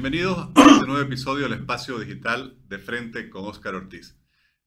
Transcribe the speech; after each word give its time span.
Bienvenidos 0.00 0.50
a 0.54 0.60
este 0.60 0.86
nuevo 0.86 1.00
episodio 1.00 1.48
del 1.48 1.58
Espacio 1.58 1.98
Digital 1.98 2.56
de 2.68 2.78
Frente 2.78 3.28
con 3.28 3.44
Óscar 3.46 3.74
Ortiz. 3.74 4.16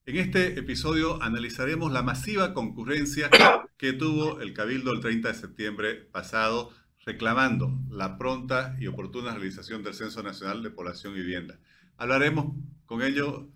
En 0.06 0.18
este 0.18 0.60
episodio 0.60 1.24
analizaremos 1.24 1.90
la 1.94 2.04
masiva 2.04 2.54
concurrencia 2.54 3.30
que 3.78 3.94
tuvo 3.94 4.42
el 4.42 4.54
Cabildo 4.54 4.92
el 4.92 5.00
30 5.00 5.30
de 5.30 5.34
septiembre 5.34 5.96
pasado 5.96 6.74
reclamando 7.06 7.80
la 7.90 8.18
pronta 8.18 8.76
y 8.78 8.88
oportuna 8.88 9.32
realización 9.34 9.84
del 9.84 9.94
Censo 9.94 10.22
Nacional 10.22 10.64
de 10.64 10.70
Población 10.70 11.14
y 11.14 11.22
Vivienda. 11.22 11.58
Hablaremos 11.96 12.54
con 12.86 13.02
ello 13.02 13.48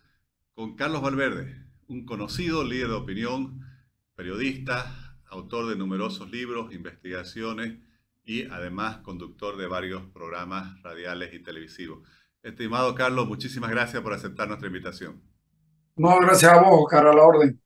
con 0.54 0.78
Carlos 0.78 1.02
Valverde, 1.02 1.62
un 1.88 2.06
conocido 2.06 2.64
líder 2.64 2.88
de 2.88 2.94
opinión, 2.94 3.60
periodista, 4.16 5.18
autor 5.26 5.68
de 5.68 5.76
numerosos 5.76 6.32
libros, 6.32 6.74
investigaciones 6.74 7.85
y 8.26 8.44
además 8.46 8.98
conductor 8.98 9.58
de 9.58 9.68
varios 9.68 10.04
programas 10.08 10.82
radiales 10.82 11.34
y 11.34 11.40
televisivos. 11.40 12.00
Estimado 12.44 12.94
Carlos, 12.96 13.28
muchísimas 13.28 13.70
gracias 13.70 14.02
por 14.02 14.14
aceptar 14.14 14.48
nuestra 14.48 14.68
invitación. 14.68 15.22
No, 15.96 16.20
gracias 16.20 16.52
a 16.52 16.62
vos, 16.62 16.86
cara, 16.90 17.12
a 17.12 17.16
la 17.16 17.24
orden. 17.24 17.62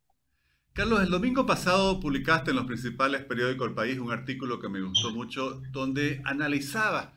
Carlos, 0.74 1.02
el 1.02 1.10
domingo 1.10 1.46
pasado 1.46 2.00
publicaste 2.00 2.52
en 2.52 2.58
los 2.58 2.66
principales 2.66 3.24
periódicos 3.24 3.68
del 3.68 3.76
país 3.76 4.00
un 4.00 4.12
artículo 4.12 4.60
que 4.60 4.70
me 4.70 4.82
gustó 4.82 5.12
mucho, 5.12 5.62
donde 5.72 6.22
analizaba 6.26 7.14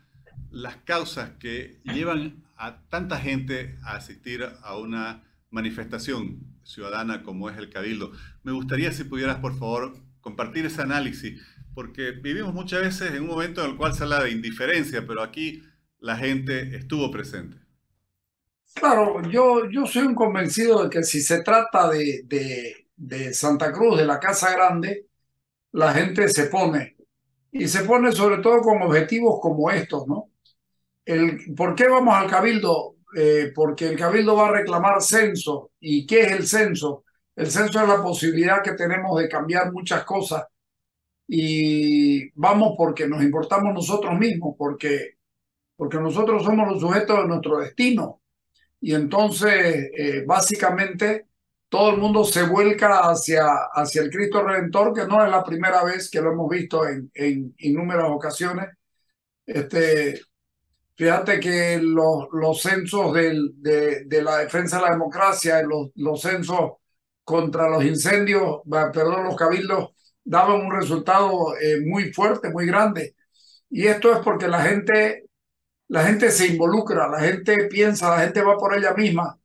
las 0.50 0.76
causas 0.76 1.30
que 1.38 1.80
llevan 1.84 2.42
a 2.56 2.80
tanta 2.88 3.18
gente 3.18 3.78
a 3.84 3.96
asistir 3.96 4.44
a 4.62 4.76
una 4.76 5.22
manifestación 5.50 6.40
ciudadana 6.64 7.22
como 7.22 7.50
es 7.50 7.58
el 7.58 7.70
Cabildo. 7.70 8.12
Me 8.42 8.52
gustaría 8.52 8.90
si 8.92 9.04
pudieras, 9.04 9.36
por 9.36 9.58
favor, 9.58 9.94
compartir 10.20 10.66
ese 10.66 10.82
análisis, 10.82 11.40
porque 11.74 12.12
vivimos 12.12 12.52
muchas 12.54 12.82
veces 12.82 13.12
en 13.12 13.22
un 13.22 13.28
momento 13.28 13.64
en 13.64 13.70
el 13.70 13.76
cual 13.76 13.94
se 13.94 14.04
habla 14.04 14.22
de 14.22 14.30
indiferencia, 14.30 15.04
pero 15.06 15.22
aquí 15.22 15.62
la 15.98 16.16
gente 16.16 16.76
estuvo 16.76 17.10
presente. 17.10 17.56
Claro, 18.74 19.22
yo, 19.30 19.68
yo 19.70 19.86
soy 19.86 20.04
un 20.04 20.14
convencido 20.14 20.84
de 20.84 20.90
que 20.90 21.02
si 21.02 21.20
se 21.20 21.42
trata 21.42 21.90
de, 21.90 22.24
de, 22.96 23.34
Santa 23.34 23.72
Cruz, 23.72 23.98
de 23.98 24.06
la 24.06 24.18
Casa 24.18 24.52
Grande, 24.52 25.08
la 25.72 25.92
gente 25.92 26.28
se 26.28 26.44
pone. 26.46 26.96
Y 27.50 27.68
se 27.68 27.84
pone 27.84 28.12
sobre 28.12 28.38
todo 28.38 28.60
con 28.60 28.80
objetivos 28.82 29.40
como 29.40 29.70
estos, 29.70 30.06
¿no? 30.06 30.30
El, 31.04 31.54
¿Por 31.54 31.74
qué 31.74 31.88
vamos 31.88 32.14
al 32.14 32.30
cabildo? 32.30 32.96
Eh, 33.14 33.52
porque 33.54 33.88
el 33.88 33.98
cabildo 33.98 34.36
va 34.36 34.48
a 34.48 34.52
reclamar 34.52 35.02
censo. 35.02 35.72
¿Y 35.80 36.06
qué 36.06 36.22
es 36.22 36.32
el 36.32 36.46
censo? 36.46 37.04
El 37.36 37.50
censo 37.50 37.80
es 37.80 37.88
la 37.88 38.02
posibilidad 38.02 38.62
que 38.62 38.72
tenemos 38.72 39.20
de 39.20 39.28
cambiar 39.28 39.70
muchas 39.72 40.04
cosas. 40.04 40.44
Y 41.34 42.30
vamos 42.38 42.74
porque 42.76 43.08
nos 43.08 43.22
importamos 43.22 43.72
nosotros 43.72 44.18
mismos, 44.18 44.54
porque, 44.58 45.16
porque 45.76 45.96
nosotros 45.98 46.44
somos 46.44 46.68
los 46.68 46.80
sujetos 46.80 47.22
de 47.22 47.26
nuestro 47.26 47.58
destino 47.58 48.20
y 48.78 48.94
entonces 48.94 49.90
eh, 49.96 50.24
básicamente 50.26 51.28
todo 51.70 51.90
el 51.92 51.96
mundo 51.96 52.24
se 52.24 52.42
vuelca 52.42 53.10
hacia, 53.10 53.46
hacia 53.72 54.02
el 54.02 54.10
Cristo 54.10 54.42
Redentor, 54.42 54.92
que 54.92 55.06
no 55.06 55.24
es 55.24 55.30
la 55.30 55.42
primera 55.42 55.82
vez 55.84 56.10
que 56.10 56.20
lo 56.20 56.32
hemos 56.32 56.50
visto 56.50 56.86
en, 56.86 57.10
en 57.14 57.54
innumerables 57.60 58.14
ocasiones. 58.14 58.66
Este, 59.46 60.20
fíjate 60.94 61.40
que 61.40 61.78
los, 61.82 62.28
los 62.32 62.60
censos 62.60 63.14
de, 63.14 64.04
de, 64.04 64.22
la 64.22 64.38
defensa 64.38 64.76
de 64.76 64.82
la 64.82 64.90
democracia, 64.90 65.62
los, 65.62 65.92
los 65.94 66.20
censos 66.20 66.72
contra 67.24 67.70
los 67.70 67.82
incendios, 67.84 68.60
perdón, 68.92 69.24
los 69.24 69.36
cabildos, 69.36 69.92
daban 70.24 70.62
un 70.66 70.72
resultado 70.72 71.56
eh, 71.58 71.80
muy 71.84 72.12
fuerte, 72.12 72.50
muy 72.50 72.66
grande. 72.66 73.16
Y 73.70 73.86
esto 73.86 74.12
es 74.12 74.18
porque 74.20 74.48
la 74.48 74.62
gente 74.62 75.24
la 75.92 76.04
gente 76.06 76.30
se 76.30 76.46
involucra, 76.46 77.06
la 77.06 77.20
gente 77.20 77.66
piensa, 77.68 78.08
la 78.16 78.22
gente 78.22 78.40
va 78.42 78.56
por 78.56 78.74
ella 78.74 78.94
misma. 78.94 79.38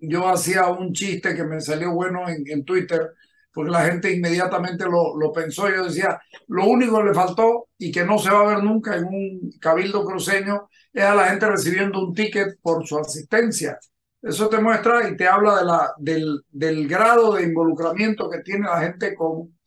Yo 0.00 0.26
hacía 0.28 0.66
un 0.68 0.94
chiste 0.94 1.34
que 1.34 1.44
me 1.44 1.60
salió 1.60 1.92
bueno 1.92 2.26
en, 2.26 2.42
en 2.46 2.64
Twitter, 2.64 3.14
porque 3.52 3.70
la 3.70 3.84
gente 3.84 4.10
inmediatamente 4.10 4.84
lo, 4.86 5.14
lo, 5.18 5.30
pensó. 5.30 5.68
Yo 5.68 5.84
decía, 5.84 6.18
lo 6.46 6.64
único 6.66 6.98
que 6.98 7.08
le 7.08 7.14
faltó 7.14 7.68
y 7.76 7.92
que 7.92 8.02
no 8.04 8.18
se 8.18 8.30
va 8.30 8.40
a 8.40 8.54
ver 8.54 8.64
nunca 8.64 8.96
en 8.96 9.04
un 9.04 9.50
cabildo 9.60 10.06
cruceño 10.06 10.70
es 10.90 11.04
a 11.04 11.14
la 11.14 11.26
gente 11.26 11.46
recibiendo 11.50 12.00
un 12.00 12.14
ticket 12.14 12.58
por 12.62 12.86
su 12.86 12.98
asistencia. 12.98 13.78
Eso 14.22 14.48
te 14.48 14.58
muestra 14.60 15.06
y 15.10 15.16
te 15.18 15.28
habla 15.28 15.58
de 15.58 15.64
la, 15.66 15.92
del, 15.98 16.44
del 16.50 16.88
grado 16.88 17.34
de 17.34 17.42
involucramiento 17.42 18.30
que 18.30 18.40
tiene 18.40 18.66
la 18.66 18.80
gente 18.80 19.14
con, 19.14 19.57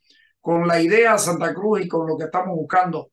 con 0.41 0.67
la 0.67 0.81
idea 0.81 1.17
Santa 1.17 1.53
Cruz 1.53 1.81
y 1.81 1.87
con 1.87 2.07
lo 2.07 2.17
que 2.17 2.25
estamos 2.25 2.55
buscando. 2.55 3.11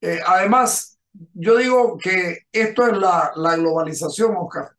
Eh, 0.00 0.20
además, 0.26 0.98
yo 1.34 1.56
digo 1.56 1.98
que 1.98 2.40
esto 2.52 2.86
es 2.86 2.96
la, 2.98 3.32
la 3.36 3.56
globalización, 3.56 4.36
Oscar. 4.36 4.70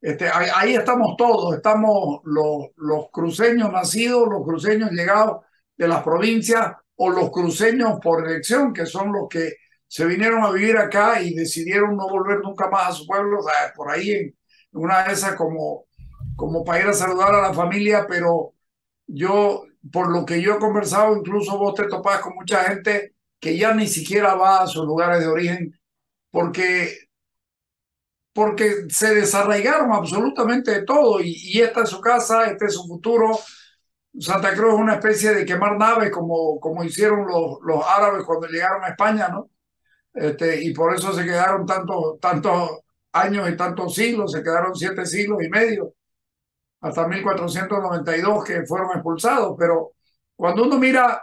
Este, 0.00 0.28
ahí, 0.28 0.74
estamos 0.74 1.16
todos, 1.16 1.56
estamos 1.56 2.20
los, 2.24 2.66
los 2.76 3.10
cruceños 3.10 3.72
nacidos, 3.72 4.28
los 4.28 4.44
cruceños 4.44 4.90
llegados 4.92 5.44
de 5.76 5.88
las 5.88 6.02
provincias 6.02 6.74
o 6.96 7.10
los 7.10 7.30
cruceños 7.30 7.98
por 8.02 8.26
elección, 8.26 8.72
que 8.72 8.86
son 8.86 9.12
los 9.12 9.28
que 9.28 9.54
se 9.88 10.04
vinieron 10.06 10.44
a 10.44 10.52
vivir 10.52 10.76
acá 10.76 11.20
y 11.20 11.34
decidieron 11.34 11.96
no 11.96 12.08
volver 12.08 12.40
nunca 12.40 12.68
más 12.68 12.88
a 12.90 12.92
su 12.92 13.06
pueblo, 13.06 13.40
por 13.74 13.90
ahí 13.90 14.34
una 14.72 15.04
de 15.04 15.14
esas 15.14 15.34
como, 15.34 15.86
como 16.36 16.64
para 16.64 16.82
ir 16.82 16.88
a 16.88 16.92
saludar 16.92 17.34
a 17.34 17.42
la 17.42 17.54
familia, 17.54 18.06
pero 18.08 18.54
yo, 19.06 19.64
por 19.92 20.10
lo 20.10 20.24
que 20.26 20.40
yo 20.42 20.54
he 20.56 20.58
conversado, 20.58 21.16
incluso 21.16 21.58
vos 21.58 21.74
te 21.74 21.86
topás 21.88 22.20
con 22.20 22.34
mucha 22.34 22.64
gente 22.64 23.14
que 23.40 23.56
ya 23.58 23.74
ni 23.74 23.86
siquiera 23.88 24.34
va 24.34 24.62
a 24.62 24.66
sus 24.66 24.84
lugares 24.86 25.20
de 25.20 25.26
origen 25.28 25.78
porque, 26.30 26.98
porque 28.32 28.86
se 28.90 29.14
desarraigaron 29.14 29.92
absolutamente 29.92 30.70
de 30.70 30.84
todo 30.84 31.20
y, 31.20 31.34
y 31.36 31.60
esta 31.62 31.82
es 31.82 31.88
su 31.90 32.00
casa, 32.00 32.46
este 32.46 32.66
es 32.66 32.74
su 32.74 32.86
futuro. 32.86 33.38
Santa 34.18 34.54
Cruz 34.54 34.74
es 34.74 34.80
una 34.80 34.94
especie 34.94 35.34
de 35.34 35.44
quemar 35.44 35.76
naves 35.78 36.10
como, 36.10 36.58
como 36.60 36.84
hicieron 36.84 37.26
los, 37.26 37.58
los 37.62 37.84
árabes 37.86 38.24
cuando 38.24 38.48
llegaron 38.48 38.84
a 38.84 38.88
España, 38.88 39.28
¿no? 39.28 39.50
Este, 40.14 40.62
y 40.64 40.72
por 40.74 40.94
eso 40.94 41.12
se 41.12 41.24
quedaron 41.24 41.66
tantos 41.66 42.18
tantos 42.20 42.80
años 43.12 43.48
y 43.50 43.56
tantos 43.56 43.94
siglos, 43.94 44.32
se 44.32 44.42
quedaron 44.42 44.74
siete 44.74 45.06
siglos 45.06 45.42
y 45.44 45.50
medio, 45.50 45.94
hasta 46.80 47.08
1492 47.08 48.44
que 48.44 48.66
fueron 48.66 48.90
expulsados. 48.92 49.56
Pero 49.58 49.92
cuando 50.34 50.64
uno 50.64 50.78
mira, 50.78 51.22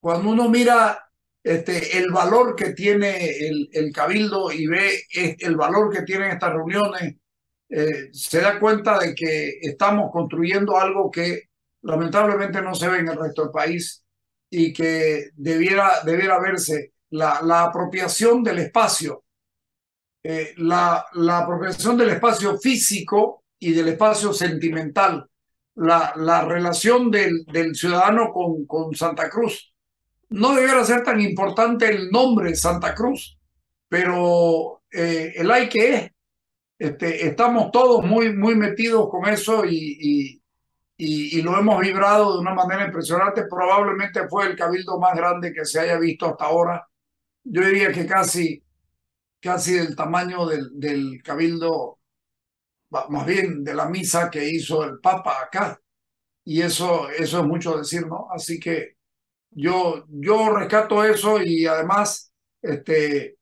cuando 0.00 0.30
uno 0.30 0.48
mira 0.48 1.08
este, 1.42 1.98
el 1.98 2.10
valor 2.10 2.54
que 2.54 2.72
tiene 2.72 3.30
el, 3.38 3.68
el 3.72 3.92
cabildo 3.92 4.52
y 4.52 4.66
ve 4.66 5.02
el 5.12 5.56
valor 5.56 5.92
que 5.92 6.02
tienen 6.02 6.30
estas 6.30 6.52
reuniones, 6.52 7.16
eh, 7.68 8.10
se 8.12 8.40
da 8.40 8.60
cuenta 8.60 8.98
de 8.98 9.14
que 9.14 9.58
estamos 9.62 10.10
construyendo 10.12 10.78
algo 10.78 11.10
que 11.10 11.44
lamentablemente 11.82 12.60
no 12.60 12.74
se 12.74 12.88
ve 12.88 12.98
en 12.98 13.08
el 13.08 13.16
resto 13.16 13.42
del 13.42 13.50
país 13.50 14.04
y 14.50 14.72
que 14.72 15.30
debiera, 15.34 16.02
debiera 16.04 16.38
verse 16.38 16.92
la, 17.10 17.40
la 17.42 17.64
apropiación 17.64 18.42
del 18.42 18.58
espacio, 18.58 19.24
eh, 20.22 20.52
la, 20.58 21.06
la 21.14 21.38
apropiación 21.38 21.96
del 21.96 22.10
espacio 22.10 22.58
físico 22.58 23.41
y 23.62 23.72
del 23.72 23.88
espacio 23.88 24.32
sentimental, 24.32 25.28
la, 25.76 26.12
la 26.16 26.44
relación 26.44 27.10
del, 27.10 27.44
del 27.46 27.74
ciudadano 27.76 28.32
con, 28.32 28.66
con 28.66 28.94
Santa 28.94 29.30
Cruz 29.30 29.72
no 30.30 30.54
debiera 30.54 30.84
ser 30.84 31.04
tan 31.04 31.20
importante 31.20 31.88
el 31.88 32.10
nombre 32.10 32.54
Santa 32.56 32.94
Cruz, 32.94 33.38
pero 33.88 34.82
eh, 34.90 35.32
el 35.36 35.50
hay 35.50 35.68
que 35.68 35.94
es. 35.94 36.10
Este, 36.78 37.28
estamos 37.28 37.70
todos 37.70 38.04
muy, 38.04 38.34
muy 38.34 38.56
metidos 38.56 39.08
con 39.08 39.28
eso 39.28 39.64
y, 39.64 39.96
y, 40.00 40.42
y, 40.96 41.38
y, 41.38 41.42
lo 41.42 41.56
hemos 41.56 41.80
vibrado 41.80 42.34
de 42.34 42.40
una 42.40 42.54
manera 42.54 42.84
impresionante. 42.84 43.44
Probablemente 43.48 44.26
fue 44.28 44.46
el 44.46 44.56
cabildo 44.56 44.98
más 44.98 45.14
grande 45.14 45.52
que 45.52 45.64
se 45.64 45.78
haya 45.78 45.98
visto 45.98 46.26
hasta 46.26 46.46
ahora. 46.46 46.88
Yo 47.44 47.64
diría 47.64 47.92
que 47.92 48.06
casi, 48.06 48.64
casi 49.40 49.74
del 49.74 49.94
tamaño 49.94 50.46
del, 50.46 50.70
del 50.72 51.22
cabildo, 51.22 51.98
más 53.10 53.26
bien 53.26 53.64
de 53.64 53.74
la 53.74 53.86
misa 53.88 54.30
que 54.30 54.48
hizo 54.48 54.84
el 54.84 54.98
Papa 55.00 55.42
acá. 55.42 55.80
Y 56.44 56.62
eso, 56.62 57.08
eso 57.10 57.40
es 57.40 57.46
mucho 57.46 57.78
decir, 57.78 58.06
¿no? 58.06 58.28
Así 58.32 58.58
que 58.60 58.96
yo, 59.50 60.04
yo 60.08 60.50
rescato 60.56 61.04
eso 61.04 61.42
y 61.42 61.66
además 61.66 62.32
este, 62.62 63.38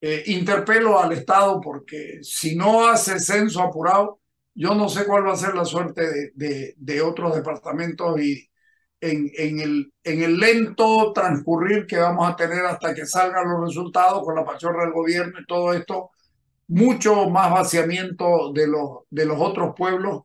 eh, 0.00 0.22
interpelo 0.26 0.98
al 1.00 1.12
Estado 1.12 1.60
porque 1.60 2.18
si 2.22 2.56
no 2.56 2.86
hace 2.88 3.18
censo 3.20 3.62
apurado, 3.62 4.20
yo 4.54 4.74
no 4.74 4.88
sé 4.88 5.04
cuál 5.06 5.26
va 5.26 5.32
a 5.32 5.36
ser 5.36 5.54
la 5.54 5.64
suerte 5.64 6.02
de, 6.10 6.30
de, 6.34 6.74
de 6.76 7.02
otros 7.02 7.34
departamentos 7.34 8.20
y 8.20 8.48
en, 9.00 9.30
en, 9.36 9.60
el, 9.60 9.92
en 10.04 10.22
el 10.22 10.38
lento 10.38 11.12
transcurrir 11.12 11.86
que 11.86 11.98
vamos 11.98 12.28
a 12.30 12.36
tener 12.36 12.64
hasta 12.64 12.94
que 12.94 13.06
salgan 13.06 13.48
los 13.48 13.68
resultados 13.68 14.24
con 14.24 14.34
la 14.34 14.44
pachorra 14.44 14.84
del 14.84 14.92
gobierno 14.94 15.38
y 15.40 15.46
todo 15.46 15.72
esto, 15.74 16.10
mucho 16.68 17.28
más 17.30 17.50
vaciamiento 17.52 18.52
de 18.52 18.66
los, 18.66 19.00
de 19.10 19.26
los 19.26 19.38
otros 19.40 19.74
pueblos 19.76 20.22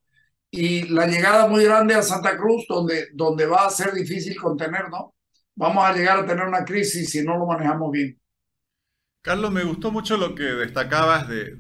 y 0.50 0.88
la 0.90 1.08
llegada 1.08 1.48
muy 1.48 1.64
grande 1.64 1.96
a 1.96 2.02
Santa 2.02 2.38
Cruz, 2.38 2.66
donde, 2.68 3.08
donde 3.14 3.46
va 3.46 3.66
a 3.66 3.70
ser 3.70 3.94
difícil 3.94 4.36
contener, 4.40 4.90
¿no? 4.90 5.14
vamos 5.56 5.84
a 5.84 5.94
llegar 5.94 6.20
a 6.20 6.26
tener 6.26 6.46
una 6.48 6.66
crisis 6.66 7.10
si 7.12 7.24
no 7.24 7.38
lo 7.38 7.46
manejamos 7.46 7.92
bien. 7.92 8.20
Carlos, 9.22 9.52
me 9.52 9.64
gustó 9.64 9.92
mucho 9.92 10.18
lo 10.18 10.34
que 10.34 10.44
destacabas 10.44 11.28
de, 11.28 11.60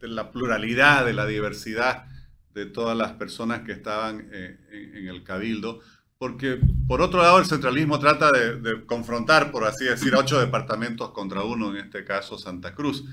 la 0.00 0.32
pluralidad, 0.32 1.04
de 1.04 1.12
la 1.12 1.26
diversidad 1.26 2.06
de 2.54 2.66
todas 2.66 2.96
las 2.96 3.12
personas 3.12 3.60
que 3.60 3.72
estaban 3.72 4.30
eh, 4.32 4.56
en, 4.94 5.08
el 5.08 5.22
cabildo, 5.24 5.80
porque 6.16 6.58
por 6.86 7.02
otro 7.02 7.20
lado 7.20 7.38
el 7.38 7.44
centralismo 7.44 7.98
trata 7.98 8.30
de, 8.30 8.86
confrontar, 8.86 9.50
por 9.50 9.64
así 9.64 9.84
decir, 9.84 10.14
ocho 10.14 10.40
departamentos 10.40 11.10
contra 11.10 11.42
uno, 11.42 11.70
en 11.70 11.84
este 11.84 12.04
caso 12.04 12.38
Santa 12.38 12.74
Cruz. 12.74 13.04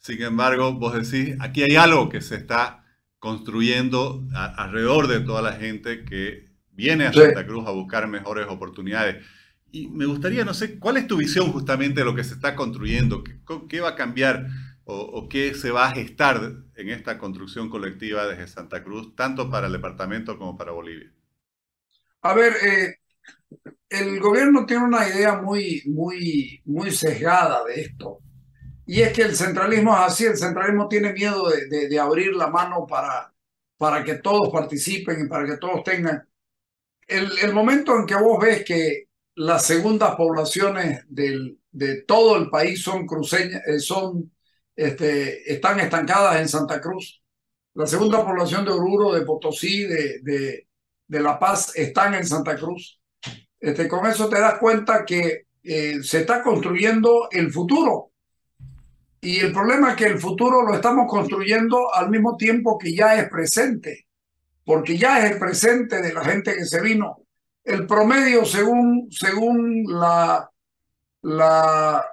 Sin 0.00 0.22
embargo, 0.22 0.72
vos 0.72 0.94
decís, 0.94 1.36
aquí 1.40 1.62
hay 1.62 1.76
algo 1.76 2.08
que 2.08 2.22
se 2.22 2.36
está 2.36 2.86
construyendo 3.18 4.26
alrededor 4.34 5.08
de 5.08 5.20
toda 5.20 5.42
la 5.42 5.52
gente 5.52 6.06
que 6.06 6.48
viene 6.70 7.06
a 7.06 7.12
Santa 7.12 7.46
Cruz 7.46 7.66
a 7.66 7.70
buscar 7.70 8.08
mejores 8.08 8.46
oportunidades. 8.48 9.24
Y 9.70 9.88
me 9.88 10.06
gustaría, 10.06 10.42
no 10.44 10.54
sé, 10.54 10.78
¿cuál 10.78 10.96
es 10.96 11.06
tu 11.06 11.18
visión 11.18 11.52
justamente 11.52 12.00
de 12.00 12.06
lo 12.06 12.14
que 12.14 12.24
se 12.24 12.32
está 12.32 12.56
construyendo? 12.56 13.22
¿Qué, 13.68 13.80
va 13.80 13.90
a 13.90 13.94
cambiar 13.94 14.46
o, 14.84 15.28
qué 15.28 15.52
se 15.54 15.70
va 15.70 15.88
a 15.88 15.92
gestar 15.92 16.40
en 16.76 16.88
esta 16.88 17.18
construcción 17.18 17.68
colectiva 17.68 18.26
desde 18.26 18.48
Santa 18.48 18.82
Cruz, 18.82 19.14
tanto 19.14 19.50
para 19.50 19.66
el 19.66 19.74
departamento 19.74 20.38
como 20.38 20.56
para 20.56 20.72
Bolivia? 20.72 21.12
A 22.22 22.32
ver, 22.32 22.54
eh, 22.64 22.94
el 23.90 24.18
gobierno 24.18 24.64
tiene 24.64 24.84
una 24.84 25.06
idea 25.06 25.36
muy, 25.36 25.82
muy, 25.84 26.62
muy 26.64 26.90
sesgada 26.90 27.62
de 27.64 27.82
esto. 27.82 28.20
Y 28.90 29.02
es 29.02 29.12
que 29.12 29.22
el 29.22 29.36
centralismo 29.36 29.94
es 29.94 30.00
así, 30.00 30.24
el 30.24 30.36
centralismo 30.36 30.88
tiene 30.88 31.12
miedo 31.12 31.48
de, 31.48 31.88
de, 31.88 32.00
abrir 32.00 32.34
la 32.34 32.48
mano 32.48 32.88
para, 32.88 33.32
para 33.76 34.02
que 34.02 34.14
todos 34.14 34.50
participen 34.52 35.24
y 35.24 35.28
para 35.28 35.46
que 35.46 35.58
todos 35.58 35.84
tengan. 35.84 36.28
El, 37.06 37.30
el 37.40 37.52
momento 37.54 37.94
en 37.94 38.04
que 38.04 38.16
vos 38.16 38.40
ves 38.42 38.64
que 38.64 39.04
las 39.36 39.64
segundas 39.64 40.16
poblaciones 40.16 41.04
del, 41.08 41.60
de 41.70 42.02
todo 42.02 42.36
el 42.36 42.50
país 42.50 42.82
son 42.82 43.06
cruceñas, 43.06 43.62
eh, 43.64 43.78
son, 43.78 44.32
este, 44.74 45.52
están 45.52 45.78
estancadas 45.78 46.40
en 46.40 46.48
Santa 46.48 46.80
Cruz. 46.80 47.22
La 47.74 47.86
segunda 47.86 48.26
población 48.26 48.64
de 48.64 48.72
Oruro, 48.72 49.12
de 49.12 49.24
Potosí, 49.24 49.84
de, 49.84 50.18
de, 50.22 50.66
de 51.06 51.20
La 51.20 51.38
Paz 51.38 51.76
están 51.76 52.14
en 52.14 52.26
Santa 52.26 52.56
Cruz. 52.56 53.00
Este, 53.60 53.86
con 53.86 54.04
eso 54.06 54.28
te 54.28 54.40
das 54.40 54.58
cuenta 54.58 55.04
que 55.04 55.46
eh, 55.62 56.02
se 56.02 56.22
está 56.22 56.42
construyendo 56.42 57.28
el 57.30 57.52
futuro. 57.52 58.09
Y 59.20 59.40
el 59.40 59.52
problema 59.52 59.90
es 59.90 59.96
que 59.96 60.06
el 60.06 60.18
futuro 60.18 60.62
lo 60.62 60.74
estamos 60.74 61.06
construyendo 61.08 61.92
al 61.94 62.10
mismo 62.10 62.36
tiempo 62.36 62.78
que 62.78 62.94
ya 62.94 63.16
es 63.16 63.28
presente, 63.28 64.06
porque 64.64 64.96
ya 64.96 65.24
es 65.24 65.32
el 65.32 65.38
presente 65.38 66.00
de 66.00 66.12
la 66.12 66.24
gente 66.24 66.54
que 66.54 66.64
se 66.64 66.80
vino 66.80 67.18
el 67.64 67.86
promedio 67.86 68.44
según, 68.44 69.08
según 69.10 69.84
la, 69.88 70.50
la, 71.22 72.04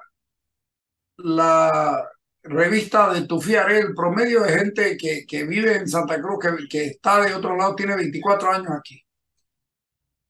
revista 2.44 3.14
de 3.14 3.28
Tufiare, 3.28 3.80
el 3.80 3.94
promedio 3.94 4.44
de 4.44 4.54
gente 4.54 4.98
que, 4.98 5.26
que 5.26 5.44
vive 5.44 5.76
en 5.76 5.88
Santa 5.88 6.22
Cruz, 6.22 6.40
que, 6.42 6.68
que 6.68 6.86
está 6.88 7.22
de 7.22 7.34
otro 7.34 7.58
lado, 7.58 7.76
tiene 7.76 7.96
24 7.96 8.52
años 8.52 8.72
aquí. 8.72 9.04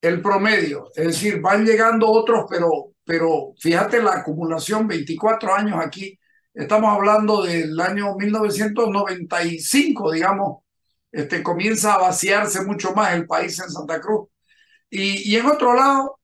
El 0.01 0.21
promedio, 0.21 0.89
es 0.95 1.07
decir, 1.07 1.41
van 1.41 1.65
llegando 1.65 2.07
otros, 2.09 2.45
pero, 2.50 2.94
pero 3.03 3.53
fíjate 3.59 4.01
la 4.01 4.13
acumulación, 4.13 4.88
24 4.88 5.53
años 5.53 5.80
aquí. 5.83 6.18
Estamos 6.57 6.92
hablando 6.92 7.44
del 7.44 7.80
año 7.80 8.15
1995, 8.15 10.12
digamos, 10.12 10.63
este, 11.12 11.44
comienza 11.44 11.94
a 11.94 12.00
vaciarse 12.00 12.65
mucho 12.65 12.94
más 12.94 13.13
el 13.13 13.27
país 13.27 13.59
en 13.59 13.69
Santa 13.69 14.01
Cruz. 14.01 14.30
Y, 14.89 15.36
en 15.36 15.45
otro 15.45 15.75
lado, 15.75 16.19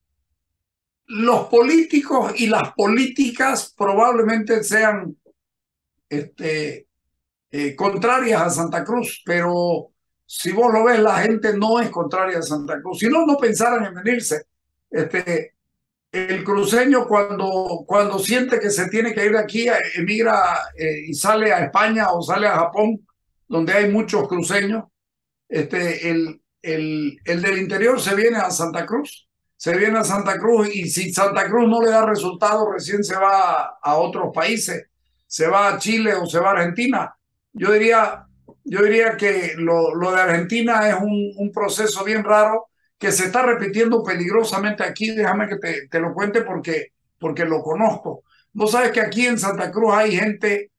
los 1.06 1.46
políticos 1.46 2.32
y 2.34 2.48
las 2.48 2.72
políticas 2.72 3.72
probablemente 3.76 4.64
sean 4.64 5.16
este, 6.08 6.88
eh, 7.52 7.76
contrarias 7.76 8.42
a 8.42 8.50
Santa 8.50 8.82
Cruz, 8.82 9.22
pero 9.24 9.92
si 10.26 10.50
vos 10.50 10.72
lo 10.72 10.82
ves, 10.82 10.98
la 10.98 11.18
gente 11.18 11.56
no 11.56 11.78
es 11.78 11.90
contraria 11.90 12.38
a 12.38 12.42
Santa 12.42 12.82
Cruz. 12.82 12.98
Si 12.98 13.06
no, 13.06 13.24
no 13.24 13.36
pensaran 13.36 13.84
en 13.84 13.94
venirse. 13.94 14.46
Este, 14.90 15.54
el 16.14 16.44
cruceño 16.44 17.06
cuando, 17.08 17.84
cuando 17.86 18.18
siente 18.20 18.60
que 18.60 18.70
se 18.70 18.88
tiene 18.88 19.12
que 19.12 19.26
ir 19.26 19.36
aquí, 19.36 19.66
emigra 19.96 20.60
eh, 20.76 21.06
y 21.08 21.14
sale 21.14 21.52
a 21.52 21.64
España 21.64 22.12
o 22.12 22.22
sale 22.22 22.46
a 22.46 22.56
Japón, 22.56 23.04
donde 23.48 23.72
hay 23.72 23.90
muchos 23.90 24.28
cruceños. 24.28 24.84
Este, 25.48 26.08
el, 26.08 26.40
el, 26.62 27.18
el 27.24 27.42
del 27.42 27.58
interior 27.58 28.00
se 28.00 28.14
viene 28.14 28.38
a 28.38 28.50
Santa 28.50 28.86
Cruz, 28.86 29.28
se 29.56 29.76
viene 29.76 29.98
a 29.98 30.04
Santa 30.04 30.38
Cruz 30.38 30.68
y 30.72 30.88
si 30.88 31.12
Santa 31.12 31.48
Cruz 31.48 31.68
no 31.68 31.82
le 31.82 31.90
da 31.90 32.06
resultado, 32.06 32.70
recién 32.70 33.02
se 33.02 33.16
va 33.16 33.78
a, 33.82 33.96
otros 33.96 34.30
países, 34.32 34.86
se 35.26 35.48
va 35.48 35.68
a 35.68 35.78
Chile 35.78 36.14
o 36.14 36.26
se 36.26 36.38
va 36.38 36.50
a 36.50 36.52
Argentina. 36.52 37.14
Yo 37.52 37.72
diría, 37.72 38.26
yo 38.62 38.82
diría 38.82 39.16
que 39.16 39.54
lo, 39.56 39.94
lo 39.94 40.12
de 40.12 40.20
Argentina 40.20 40.88
es 40.88 40.94
un, 40.94 41.32
un, 41.36 41.52
proceso 41.52 42.04
bien 42.04 42.22
raro 42.22 42.68
que 42.98 43.12
se 43.12 43.26
está 43.26 43.42
repitiendo 43.42 44.02
peligrosamente 44.02 44.82
aquí. 44.82 45.10
Déjame 45.14 45.48
que 45.48 45.56
te, 45.56 45.88
te, 45.88 46.00
lo 46.00 46.14
cuente 46.14 46.42
porque, 46.42 46.92
porque 47.18 47.44
lo 47.44 47.62
conozco. 47.62 48.24
Vos 48.52 48.70
sabes 48.70 48.92
que 48.92 49.00
aquí 49.00 49.26
en 49.26 49.38
Santa 49.38 49.70
Cruz 49.70 49.94
hay 49.94 50.16
gente 50.16 50.70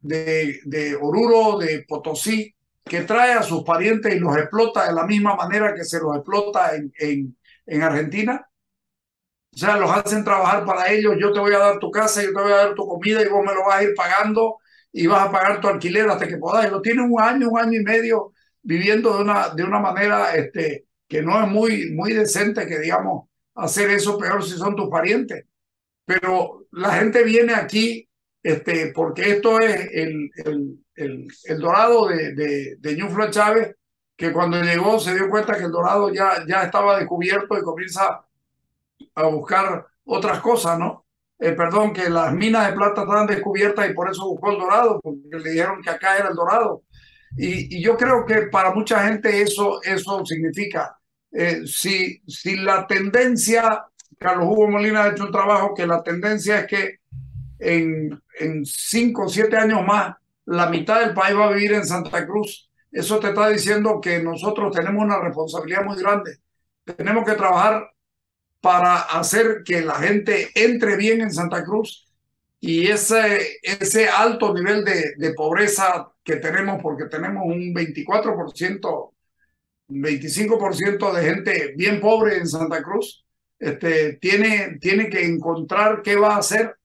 de, 0.00 0.60
de 0.64 0.96
Oruro, 0.96 1.58
de 1.58 1.84
Potosí, 1.88 2.54
que 2.84 3.00
trae 3.00 3.32
a 3.32 3.42
sus 3.42 3.64
parientes 3.64 4.14
y 4.14 4.18
los 4.20 4.36
explota 4.36 4.86
de 4.86 4.94
la 4.94 5.04
misma 5.04 5.34
manera 5.34 5.74
que 5.74 5.84
se 5.84 5.98
los 5.98 6.14
explota 6.16 6.76
en, 6.76 6.92
en, 6.98 7.36
en 7.66 7.82
Argentina. 7.82 8.48
O 9.52 9.58
sea, 9.58 9.76
los 9.76 9.90
hacen 9.90 10.22
trabajar 10.22 10.64
para 10.64 10.92
ellos. 10.92 11.16
Yo 11.18 11.32
te 11.32 11.40
voy 11.40 11.54
a 11.54 11.58
dar 11.58 11.78
tu 11.78 11.90
casa, 11.90 12.22
yo 12.22 12.28
te 12.28 12.40
voy 12.42 12.52
a 12.52 12.56
dar 12.56 12.74
tu 12.74 12.86
comida 12.86 13.22
y 13.22 13.28
vos 13.28 13.44
me 13.44 13.54
lo 13.54 13.64
vas 13.64 13.76
a 13.80 13.82
ir 13.82 13.94
pagando 13.96 14.58
y 14.92 15.06
vas 15.06 15.26
a 15.26 15.32
pagar 15.32 15.60
tu 15.60 15.68
alquiler 15.68 16.08
hasta 16.08 16.28
que 16.28 16.36
podáis. 16.36 16.70
Lo 16.70 16.80
tienen 16.82 17.10
un 17.10 17.20
año, 17.20 17.48
un 17.48 17.58
año 17.58 17.80
y 17.80 17.84
medio 17.84 18.32
viviendo 18.62 19.16
de 19.16 19.22
una, 19.22 19.48
de 19.50 19.64
una 19.64 19.80
manera 19.80 20.34
este, 20.34 20.86
que 21.08 21.22
no 21.22 21.42
es 21.42 21.48
muy, 21.48 21.92
muy 21.92 22.12
decente 22.12 22.66
que, 22.66 22.78
digamos, 22.78 23.28
hacer 23.54 23.90
eso 23.90 24.18
peor 24.18 24.42
si 24.44 24.56
son 24.56 24.76
tus 24.76 24.88
parientes. 24.88 25.44
Pero 26.04 26.66
la 26.72 26.92
gente 26.94 27.24
viene 27.24 27.54
aquí 27.54 28.08
este, 28.42 28.92
porque 28.92 29.30
esto 29.32 29.58
es 29.58 29.88
el, 29.92 30.30
el, 30.44 30.78
el, 30.94 31.26
el 31.44 31.58
dorado 31.58 32.06
de, 32.06 32.32
de, 32.32 32.76
de 32.78 33.30
Chávez, 33.30 33.74
que 34.16 34.32
cuando 34.32 34.62
llegó 34.62 35.00
se 35.00 35.14
dio 35.14 35.28
cuenta 35.28 35.58
que 35.58 35.64
el 35.64 35.72
dorado 35.72 36.12
ya, 36.12 36.44
ya 36.46 36.62
estaba 36.62 36.96
descubierto 36.96 37.58
y 37.58 37.62
comienza 37.62 38.24
a 39.14 39.26
buscar 39.26 39.84
otras 40.04 40.40
cosas, 40.40 40.78
¿no? 40.78 41.04
Eh, 41.38 41.52
perdón, 41.52 41.92
que 41.92 42.08
las 42.08 42.32
minas 42.32 42.68
de 42.68 42.76
plata 42.76 43.02
estaban 43.02 43.26
descubiertas 43.26 43.90
y 43.90 43.94
por 43.94 44.08
eso 44.08 44.26
buscó 44.26 44.52
el 44.52 44.58
dorado, 44.58 45.00
porque 45.02 45.18
le 45.38 45.50
dijeron 45.50 45.82
que 45.82 45.90
acá 45.90 46.16
era 46.16 46.28
el 46.28 46.36
dorado. 46.36 46.82
Y, 47.36 47.82
yo 47.82 47.96
creo 47.96 48.24
que 48.24 48.42
para 48.42 48.72
mucha 48.72 49.06
gente 49.06 49.42
eso, 49.42 49.80
eso 49.82 50.24
significa, 50.24 50.96
eh, 51.32 51.62
si, 51.66 52.22
si 52.26 52.56
la 52.56 52.86
tendencia, 52.86 53.84
Carlos 54.18 54.46
Hugo 54.48 54.70
Molina 54.70 55.04
ha 55.04 55.08
hecho 55.08 55.24
un 55.24 55.32
trabajo 55.32 55.74
que 55.74 55.86
la 55.86 56.02
tendencia 56.02 56.60
es 56.60 56.66
que 56.66 57.00
en, 57.58 58.22
en 58.38 58.64
cinco 58.64 59.24
o 59.24 59.28
siete 59.28 59.56
años 59.56 59.84
más 59.84 60.16
la 60.46 60.68
mitad 60.68 61.00
del 61.00 61.12
país 61.14 61.36
va 61.36 61.46
a 61.46 61.52
vivir 61.52 61.72
en 61.74 61.84
Santa 61.84 62.26
Cruz. 62.26 62.70
Eso 62.90 63.18
te 63.18 63.28
está 63.28 63.48
diciendo 63.48 64.00
que 64.00 64.22
nosotros 64.22 64.74
tenemos 64.74 65.04
una 65.04 65.20
responsabilidad 65.20 65.84
muy 65.84 65.96
grande. 65.98 66.38
Tenemos 66.84 67.24
que 67.24 67.34
trabajar 67.34 67.90
para 68.60 68.96
hacer 68.96 69.62
que 69.64 69.82
la 69.82 69.96
gente 69.96 70.50
entre 70.54 70.96
bien 70.96 71.20
en 71.20 71.32
Santa 71.32 71.64
Cruz 71.64 72.06
y 72.60 72.86
ese, 72.86 73.58
ese 73.62 74.08
alto 74.08 74.54
nivel 74.54 74.84
de, 74.84 75.14
de 75.16 75.34
pobreza 75.34 76.08
que 76.26 76.36
tenemos, 76.36 76.82
porque 76.82 77.06
tenemos 77.06 77.44
un 77.46 77.72
24%, 77.72 79.12
25% 79.88 81.12
de 81.12 81.22
gente 81.22 81.74
bien 81.76 82.00
pobre 82.00 82.36
en 82.36 82.48
Santa 82.48 82.82
Cruz, 82.82 83.24
este, 83.58 84.14
tiene, 84.14 84.78
tiene 84.80 85.08
que 85.08 85.24
encontrar 85.24 86.02
qué 86.02 86.16
va 86.16 86.34
a 86.34 86.38
hacer 86.38 86.76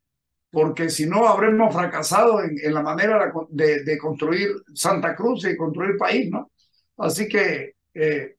porque 0.52 0.90
si 0.90 1.08
no 1.08 1.28
habremos 1.28 1.74
fracasado 1.74 2.44
en, 2.44 2.58
en 2.62 2.74
la 2.74 2.84
manera 2.84 3.32
de, 3.50 3.84
de, 3.84 3.98
construir 3.98 4.50
Santa 4.76 5.16
Cruz 5.16 5.46
y 5.46 5.58
construir 5.58 5.98
país, 5.98 6.30
¿no? 6.30 6.52
Así 6.98 7.28
que 7.28 7.76
eh, 7.94 8.36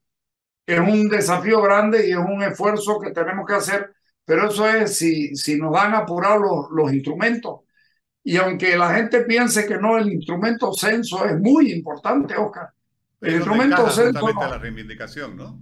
es 0.66 0.78
un 0.78 1.08
desafío 1.08 1.62
grande 1.62 2.06
y 2.06 2.12
es 2.12 2.18
un 2.18 2.42
esfuerzo 2.42 3.00
que 3.00 3.12
tenemos 3.12 3.46
que 3.46 3.54
hacer, 3.54 3.94
pero 4.24 4.48
eso 4.48 4.68
es 4.68 4.96
si, 4.96 5.34
si 5.34 5.56
nos 5.56 5.72
dan 5.72 5.94
apurado 5.94 6.38
los, 6.38 6.70
los 6.70 6.92
instrumentos. 6.92 7.60
Y 8.24 8.36
aunque 8.36 8.76
la 8.76 8.94
gente 8.94 9.22
piense 9.22 9.66
que 9.66 9.78
no, 9.78 9.98
el 9.98 10.12
instrumento 10.12 10.72
censo 10.72 11.24
es 11.24 11.38
muy 11.40 11.72
importante, 11.72 12.36
Oscar. 12.36 12.70
El 13.20 13.34
instrumento 13.36 13.88
censo. 13.90 14.20
No. 14.20 14.40
la 14.40 14.58
reivindicación, 14.58 15.36
¿no? 15.36 15.60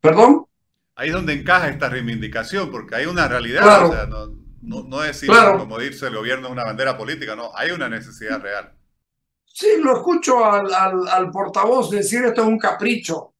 ¿Perdón? 0.00 0.46
Ahí 0.94 1.08
es 1.08 1.14
donde 1.14 1.32
encaja 1.32 1.68
esta 1.68 1.88
reivindicación, 1.88 2.70
porque 2.70 2.96
hay 2.96 3.06
una 3.06 3.26
realidad. 3.28 3.62
Claro. 3.62 3.88
O 3.88 3.92
sea, 3.92 4.06
no, 4.06 4.26
no, 4.60 4.82
no 4.82 5.00
decir, 5.00 5.30
como 5.58 5.78
dice 5.78 6.06
el 6.06 6.16
gobierno, 6.16 6.50
una 6.50 6.64
bandera 6.64 6.96
política, 6.96 7.34
no, 7.34 7.50
hay 7.54 7.70
una 7.70 7.88
necesidad 7.88 8.40
real. 8.40 8.72
Sí, 9.44 9.68
lo 9.82 9.96
escucho 9.96 10.44
al, 10.44 10.72
al, 10.72 11.08
al, 11.08 11.30
portavoz 11.30 11.90
decir 11.90 12.24
esto 12.24 12.42
es 12.42 12.48
un 12.48 12.58
capricho. 12.58 13.34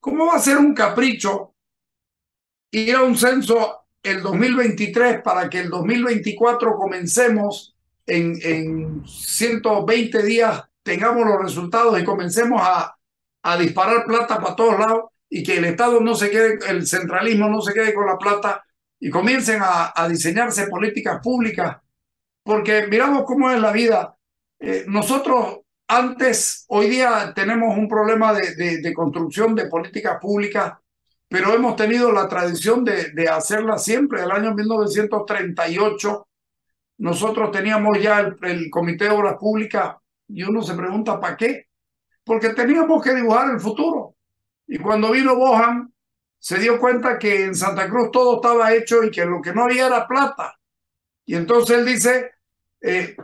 ¿Cómo 0.00 0.26
va 0.26 0.36
a 0.36 0.40
ser 0.40 0.56
un 0.56 0.74
capricho 0.74 1.54
ir 2.70 2.94
a 2.94 3.02
un 3.02 3.16
censo 3.16 3.86
el 4.02 4.22
2023 4.22 5.22
para 5.22 5.48
que 5.48 5.60
el 5.60 5.70
2024 5.70 6.76
comencemos 6.76 7.76
en, 8.08 8.38
en 8.42 9.06
120 9.06 10.22
días 10.22 10.64
tengamos 10.82 11.26
los 11.26 11.42
resultados 11.42 12.00
y 12.00 12.04
comencemos 12.04 12.60
a, 12.62 12.96
a 13.42 13.56
disparar 13.58 14.04
plata 14.04 14.40
para 14.40 14.56
todos 14.56 14.78
lados 14.78 15.04
y 15.28 15.42
que 15.42 15.58
el 15.58 15.66
Estado 15.66 16.00
no 16.00 16.14
se 16.14 16.30
quede, 16.30 16.58
el 16.68 16.86
centralismo 16.86 17.48
no 17.48 17.60
se 17.60 17.74
quede 17.74 17.92
con 17.92 18.06
la 18.06 18.16
plata 18.16 18.64
y 18.98 19.10
comiencen 19.10 19.60
a, 19.62 19.92
a 19.94 20.08
diseñarse 20.08 20.66
políticas 20.66 21.20
públicas, 21.22 21.76
porque 22.42 22.86
miramos 22.88 23.24
cómo 23.24 23.50
es 23.50 23.60
la 23.60 23.70
vida. 23.70 24.16
Eh, 24.58 24.84
nosotros 24.88 25.60
antes, 25.86 26.64
hoy 26.68 26.88
día 26.88 27.32
tenemos 27.34 27.76
un 27.76 27.88
problema 27.88 28.32
de, 28.32 28.54
de, 28.54 28.78
de, 28.78 28.94
construcción 28.94 29.54
de 29.54 29.66
políticas 29.66 30.18
públicas, 30.20 30.74
pero 31.28 31.54
hemos 31.54 31.76
tenido 31.76 32.10
la 32.10 32.26
tradición 32.26 32.84
de, 32.84 33.10
de 33.12 33.28
hacerla 33.28 33.78
siempre. 33.78 34.22
El 34.22 34.30
año 34.30 34.54
1938 34.54 36.28
nosotros 36.98 37.50
teníamos 37.52 38.00
ya 38.00 38.20
el, 38.20 38.70
Comité 38.70 39.04
de 39.04 39.10
Obras 39.10 39.36
Públicas 39.38 39.96
y 40.28 40.42
uno 40.42 40.62
se 40.62 40.74
pregunta, 40.74 41.20
¿para 41.20 41.36
qué? 41.36 41.68
Porque 42.24 42.50
teníamos 42.50 43.02
que 43.02 43.14
dibujar 43.14 43.50
el 43.50 43.60
futuro. 43.60 44.16
Y 44.66 44.78
cuando 44.78 45.12
vino 45.12 45.36
Bohan, 45.36 45.92
se 46.38 46.58
dio 46.58 46.78
cuenta 46.78 47.18
que 47.18 47.44
en 47.44 47.54
Santa 47.54 47.88
Cruz 47.88 48.10
todo 48.10 48.36
estaba 48.36 48.72
hecho 48.74 49.02
y 49.02 49.10
que 49.10 49.24
lo 49.24 49.40
que 49.40 49.52
no 49.52 49.64
había 49.64 49.86
era 49.86 50.06
plata. 50.06 50.54
Y 51.24 51.34
entonces 51.34 51.78
él 51.78 51.86
dice, 51.86 52.32
eh, 52.80 53.16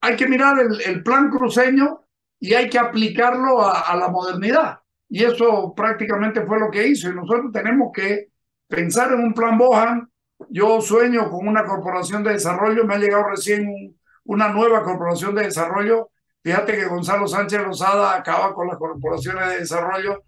hay 0.00 0.16
que 0.16 0.28
mirar 0.28 0.58
el, 0.60 0.80
el, 0.80 1.02
plan 1.02 1.30
cruceño 1.30 2.04
y 2.38 2.54
hay 2.54 2.68
que 2.68 2.78
aplicarlo 2.78 3.62
a, 3.62 3.80
a, 3.80 3.96
la 3.96 4.08
modernidad. 4.08 4.80
Y 5.08 5.24
eso 5.24 5.74
prácticamente 5.74 6.44
fue 6.46 6.60
lo 6.60 6.70
que 6.70 6.86
hizo. 6.86 7.08
Y 7.08 7.14
nosotros 7.14 7.50
tenemos 7.52 7.90
que 7.92 8.28
pensar 8.68 9.12
en 9.12 9.20
un 9.20 9.34
plan 9.34 9.58
Bohan. 9.58 10.08
Yo 10.50 10.80
sueño 10.80 11.30
con 11.30 11.46
una 11.46 11.64
corporación 11.64 12.22
de 12.22 12.32
desarrollo. 12.32 12.84
Me 12.84 12.94
ha 12.94 12.98
llegado 12.98 13.24
recién 13.24 13.68
un, 13.68 13.98
una 14.24 14.48
nueva 14.48 14.82
corporación 14.82 15.34
de 15.34 15.44
desarrollo. 15.44 16.10
Fíjate 16.42 16.76
que 16.76 16.86
Gonzalo 16.86 17.26
Sánchez 17.26 17.62
Rosada 17.62 18.14
acaba 18.14 18.54
con 18.54 18.68
las 18.68 18.76
corporaciones 18.76 19.48
de 19.48 19.58
desarrollo 19.58 20.22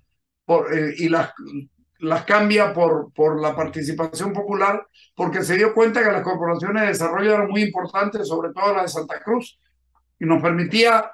eh, 0.49 0.95
y 0.99 1.09
las, 1.09 1.33
las 2.01 2.25
cambia 2.25 2.73
por, 2.73 3.13
por 3.13 3.41
la 3.41 3.55
participación 3.55 4.33
popular, 4.33 4.87
porque 5.15 5.43
se 5.43 5.57
dio 5.57 5.73
cuenta 5.73 6.03
que 6.03 6.11
las 6.11 6.23
corporaciones 6.23 6.83
de 6.83 6.89
desarrollo 6.89 7.35
eran 7.35 7.49
muy 7.49 7.63
importantes, 7.63 8.27
sobre 8.27 8.53
todo 8.53 8.75
la 8.75 8.83
de 8.83 8.89
Santa 8.89 9.21
Cruz, 9.23 9.61
y 10.19 10.25
nos 10.25 10.43
permitía 10.43 11.13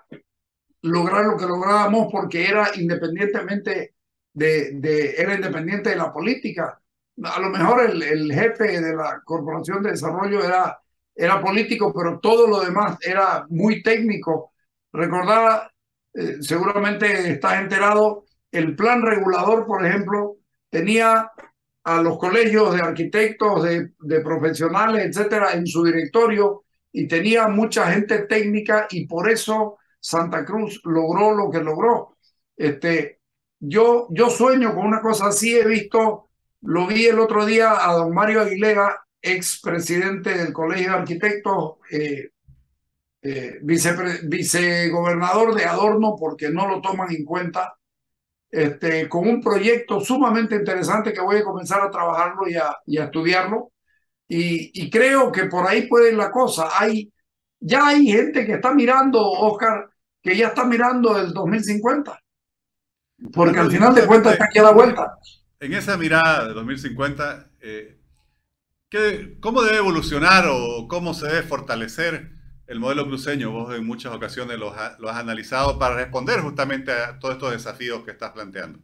lograr 0.83 1.25
lo 1.25 1.37
que 1.37 1.47
lográbamos 1.47 2.09
porque 2.11 2.49
era 2.49 2.71
independientemente 2.77 3.95
de, 4.33 4.73
de 4.73 5.15
era 5.17 5.35
independiente 5.35 5.91
de 5.91 5.97
la 5.97 6.13
política. 6.13 6.81
A 7.25 7.41
lo 7.41 7.49
mejor 7.51 7.85
el, 7.91 8.03
el 8.03 8.33
jefe 8.33 8.81
de 8.81 8.95
la 8.95 9.23
corporación 9.25 9.83
de 9.83 9.91
desarrollo 9.93 10.45
era 10.45 10.79
era 11.19 11.41
político, 11.41 11.95
pero 11.95 12.21
todo 12.21 12.47
lo 12.47 12.61
demás 12.61 12.99
era 13.01 13.47
muy 13.49 13.83
técnico. 13.83 14.53
Recordaba, 14.93 15.73
eh, 16.13 16.37
seguramente 16.43 17.31
estás 17.33 17.59
enterado, 17.63 18.27
el 18.53 18.77
plan 18.77 19.01
regulador, 19.01 19.65
por 19.67 19.87
ejemplo, 19.87 20.37
tenía 20.69 21.31
a 21.85 22.03
los 22.03 22.19
colegios 22.19 22.75
de 22.75 22.83
arquitectos, 22.83 23.63
de, 23.63 23.93
de 24.01 24.21
profesionales, 24.21 25.07
etcétera, 25.07 25.53
en 25.55 25.67
su 25.67 25.85
directorio 25.85 26.65
y 26.93 27.07
tenía 27.07 27.49
mucha 27.49 27.91
gente 27.93 28.21
técnica 28.27 28.87
y 28.91 29.07
por 29.07 29.31
eso 29.31 29.79
Santa 30.01 30.45
Cruz 30.45 30.81
logró 30.85 31.33
lo 31.35 31.51
que 31.51 31.61
logró. 31.63 32.17
Este, 32.57 33.21
yo, 33.61 34.09
yo 34.11 34.31
sueño 34.31 34.75
con 34.75 34.87
una 34.87 35.01
cosa 35.01 35.27
así, 35.29 35.57
he 35.57 35.65
visto, 35.67 36.26
lo 36.67 36.87
vi 36.87 37.07
el 37.07 37.19
otro 37.19 37.47
día 37.47 37.89
a 37.89 37.95
don 37.95 38.13
Mario 38.13 38.43
Aguilera 38.43 39.07
expresidente 39.23 40.37
del 40.37 40.53
Colegio 40.53 40.91
de 40.91 40.99
Arquitectos, 40.99 41.75
eh, 41.91 42.31
eh, 43.23 43.59
vice, 43.63 43.95
vicegobernador 44.25 45.55
de 45.55 45.65
Adorno, 45.65 46.17
porque 46.19 46.51
no 46.51 46.69
lo 46.69 46.81
toman 46.81 47.13
en 47.13 47.25
cuenta, 47.25 47.77
este, 48.51 49.09
con 49.09 49.29
un 49.29 49.41
proyecto 49.41 50.01
sumamente 50.01 50.57
interesante 50.57 51.13
que 51.13 51.21
voy 51.21 51.39
a 51.39 51.45
comenzar 51.45 51.81
a 51.83 51.91
trabajarlo 51.91 52.49
y 52.49 52.57
a, 52.57 53.05
estudiarlo. 53.05 53.73
Y, 54.29 54.71
y, 54.83 54.91
creo 54.91 55.31
que 55.31 55.45
por 55.45 55.67
ahí 55.67 55.87
puede 55.87 56.11
ir 56.11 56.17
la 56.17 56.31
cosa. 56.31 56.69
Hay, 56.79 57.13
ya 57.61 57.89
hay 57.89 58.07
gente 58.07 58.45
que 58.45 58.55
está 58.55 58.75
mirando, 58.75 59.23
Oscar, 59.23 59.89
que 60.21 60.37
ya 60.37 60.49
está 60.49 60.65
mirando 60.65 61.17
el 61.19 61.33
2050. 61.33 62.21
Porque 63.33 63.59
al 63.59 63.71
final 63.71 63.95
de 63.95 64.07
cuentas 64.07 64.33
está 64.35 64.45
aquí 64.47 64.59
a 64.59 64.65
la 64.65 64.73
vuelta. 64.73 65.17
En 65.59 65.73
esa 65.73 65.97
mirada 65.97 66.49
de 66.49 66.55
2050, 66.55 67.51
eh, 67.61 67.97
¿Qué, 68.89 69.37
¿Cómo 69.41 69.63
debe 69.63 69.79
evolucionar 69.79 70.47
o 70.49 70.87
cómo 70.87 71.13
se 71.13 71.27
debe 71.27 71.43
fortalecer 71.43 72.31
el 72.69 72.79
modelo 72.79 73.07
cruceño? 73.07 73.51
Vos 73.51 73.75
en 73.75 73.85
muchas 73.85 74.15
ocasiones 74.15 74.59
lo, 74.59 74.73
lo 74.99 75.11
has 75.11 75.17
analizado 75.17 75.79
para 75.79 75.97
responder 75.97 76.41
justamente 76.41 76.93
a 76.93 77.19
todos 77.19 77.35
estos 77.35 77.51
desafíos 77.51 78.05
que 78.05 78.13
estás 78.13 78.31
planteando. 78.31 78.79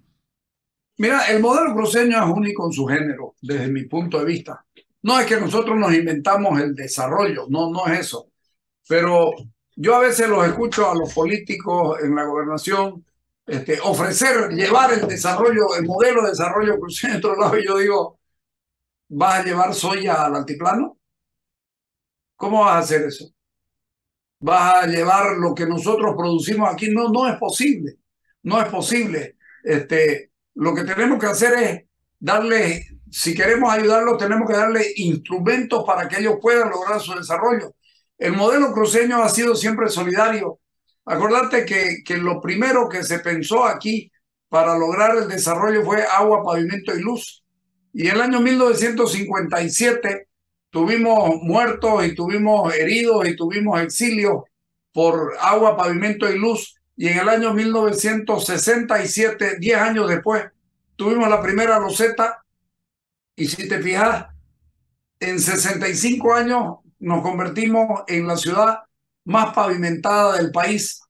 Mira, 0.99 1.27
el 1.29 1.41
modelo 1.41 1.73
cruceño 1.75 2.19
es 2.19 2.31
único 2.37 2.67
en 2.67 2.73
su 2.73 2.87
género, 2.87 3.37
desde 3.41 3.69
mi 3.69 3.85
punto 3.85 4.19
de 4.19 4.25
vista. 4.25 4.65
No 5.03 5.19
es 5.21 5.27
que 5.27 5.41
nosotros 5.41 5.77
nos 5.77 5.95
inventamos 5.95 6.61
el 6.61 6.75
desarrollo, 6.75 7.47
no, 7.49 7.71
no 7.71 7.87
es 7.87 8.01
eso. 8.01 8.29
Pero 8.89 9.31
yo 9.77 9.95
a 9.95 10.01
veces 10.01 10.29
los 10.29 10.47
escucho 10.47 10.91
a 10.91 10.95
los 10.95 11.15
políticos 11.15 11.99
en 12.03 12.15
la 12.15 12.25
gobernación 12.25 13.05
este, 13.47 13.81
ofrecer, 13.81 14.51
llevar 14.51 14.93
el 14.93 15.07
desarrollo, 15.07 15.75
el 15.77 15.85
modelo 15.85 16.23
de 16.23 16.31
desarrollo 16.31 16.79
cruceño 16.79 17.15
a 17.15 17.19
otro 17.19 17.37
lado, 17.37 17.59
y 17.59 17.67
yo 17.67 17.79
digo, 17.79 18.19
¿Vas 19.15 19.41
a 19.41 19.45
llevar 19.45 19.75
soya 19.75 20.25
al 20.25 20.37
altiplano? 20.37 20.99
¿Cómo 22.37 22.61
vas 22.61 22.77
a 22.77 22.79
hacer 22.79 23.03
eso? 23.03 23.27
¿Vas 24.41 24.85
a 24.85 24.87
llevar 24.87 25.37
lo 25.37 25.55
que 25.55 25.67
nosotros 25.67 26.15
producimos 26.17 26.73
aquí? 26.73 26.91
No, 26.91 27.11
no 27.11 27.29
es 27.29 27.37
posible. 27.37 27.99
No 28.43 28.59
es 28.61 28.69
posible. 28.71 29.37
Este, 29.63 30.33
lo 30.55 30.75
que 30.75 30.85
tenemos 30.85 31.19
que 31.19 31.27
hacer 31.27 31.53
es 31.59 31.83
darle, 32.19 32.87
si 33.11 33.35
queremos 33.35 33.71
ayudarlos, 33.71 34.17
tenemos 34.17 34.49
que 34.49 34.57
darle 34.57 34.83
instrumentos 34.97 35.85
para 35.85 36.09
que 36.09 36.19
ellos 36.21 36.37
puedan 36.41 36.71
lograr 36.71 36.99
su 36.99 37.15
desarrollo. 37.15 37.75
El 38.17 38.33
modelo 38.33 38.73
cruceño 38.73 39.23
ha 39.23 39.29
sido 39.29 39.55
siempre 39.55 39.91
solidario. 39.91 40.59
Acordate 41.05 41.65
que, 41.65 42.03
que 42.05 42.17
lo 42.17 42.41
primero 42.41 42.89
que 42.89 43.03
se 43.03 43.19
pensó 43.19 43.65
aquí 43.65 44.11
para 44.49 44.79
lograr 44.79 45.17
el 45.17 45.29
desarrollo 45.29 45.85
fue 45.85 46.05
agua, 46.05 46.45
pavimento 46.45 46.95
y 46.95 47.01
luz. 47.01 47.45
Y 47.93 48.09
el 48.09 48.21
año 48.21 48.41
1957 48.41 50.29
tuvimos 50.71 51.43
muertos 51.43 52.07
y 52.07 52.15
tuvimos 52.15 52.73
heridos 52.75 53.29
y 53.29 53.37
tuvimos 53.37 53.81
exilios 53.81 54.45
por 54.93 55.35
agua, 55.41 55.77
pavimento 55.77 56.31
y 56.31 56.39
luz. 56.39 56.77
Y 56.97 57.09
en 57.09 57.19
el 57.19 57.29
año 57.29 57.53
1967, 57.53 59.57
10 59.59 59.79
años 59.79 60.09
después, 60.09 60.45
tuvimos 60.97 61.29
la 61.29 61.43
primera 61.43 61.79
loseta. 61.79 62.45
Y 63.35 63.47
si 63.47 63.69
te 63.69 63.81
fijas, 63.81 64.27
en 65.19 65.41
65 65.41 66.35
años 66.35 66.77
nos 66.99 67.23
convertimos 67.23 68.03
en 68.07 68.27
la 68.27 68.37
ciudad 68.37 68.81
más 69.25 69.55
pavimentada 69.55 70.37
del 70.37 70.51
país. 70.51 71.01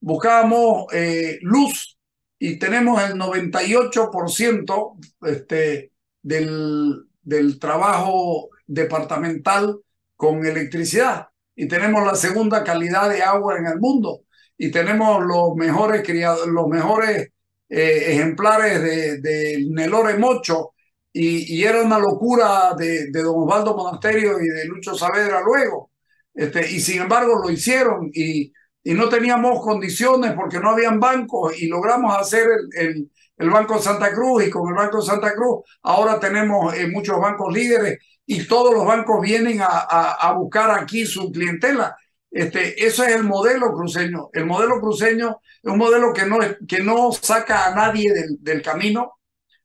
Buscábamos 0.00 0.86
eh, 0.92 1.38
luz 1.42 1.98
y 2.38 2.58
tenemos 2.58 3.02
el 3.02 3.14
98% 3.14 4.98
este, 5.22 5.92
del, 6.22 7.06
del 7.22 7.58
trabajo 7.58 8.50
departamental 8.66 9.78
con 10.16 10.44
electricidad 10.44 11.28
y 11.54 11.68
tenemos 11.68 12.04
la 12.04 12.14
segunda 12.14 12.62
calidad 12.62 13.10
de 13.10 13.22
agua 13.22 13.56
en 13.58 13.66
el 13.66 13.78
mundo 13.80 14.22
y 14.58 14.70
tenemos 14.70 15.24
los 15.24 15.54
mejores 15.56 16.02
criados, 16.02 16.46
los 16.46 16.68
mejores 16.68 17.30
eh, 17.68 18.04
ejemplares 18.12 18.82
de, 18.82 19.20
de, 19.20 19.66
Nelore 19.70 20.18
Mocho 20.18 20.72
y, 21.12 21.56
y, 21.56 21.64
era 21.64 21.82
una 21.82 21.98
locura 21.98 22.74
de, 22.76 23.10
de, 23.10 23.22
Don 23.22 23.42
Osvaldo 23.42 23.76
Monasterio 23.76 24.40
y 24.40 24.46
de 24.48 24.66
Lucho 24.66 24.94
Saavedra 24.94 25.40
luego. 25.40 25.90
Este, 26.36 26.70
y 26.70 26.80
sin 26.80 27.00
embargo 27.00 27.40
lo 27.42 27.50
hicieron 27.50 28.10
y, 28.12 28.52
no 28.84 29.08
teníamos 29.08 29.62
condiciones 29.62 30.32
porque 30.34 30.60
no 30.60 30.70
habían 30.70 31.00
bancos 31.00 31.60
y 31.60 31.66
logramos 31.66 32.16
hacer 32.16 32.46
el, 32.78 33.10
Banco 33.50 33.80
Santa 33.80 34.12
Cruz 34.12 34.46
y 34.46 34.50
con 34.50 34.68
el 34.68 34.74
Banco 34.74 35.02
Santa 35.02 35.34
Cruz 35.34 35.64
ahora 35.82 36.20
tenemos 36.20 36.72
eh, 36.72 36.86
muchos 36.86 37.20
bancos 37.20 37.52
líderes 37.52 37.98
y 38.24 38.46
todos 38.46 38.72
los 38.72 38.86
bancos 38.86 39.20
vienen 39.20 39.58
a, 39.60 40.32
buscar 40.38 40.70
aquí 40.70 41.04
su 41.04 41.32
clientela. 41.32 41.96
Este, 42.30 42.86
ese 42.86 43.06
es 43.06 43.16
el 43.16 43.24
modelo 43.24 43.72
cruceño. 43.72 44.30
El 44.32 44.46
modelo 44.46 44.80
cruceño 44.80 45.40
es 45.62 45.72
un 45.72 45.78
modelo 45.78 46.12
que 46.12 46.24
no, 46.24 46.38
que 46.68 46.78
no 46.80 47.10
saca 47.10 47.66
a 47.66 47.74
nadie 47.74 48.12
del, 48.12 48.36
del 48.40 48.62
camino, 48.62 49.18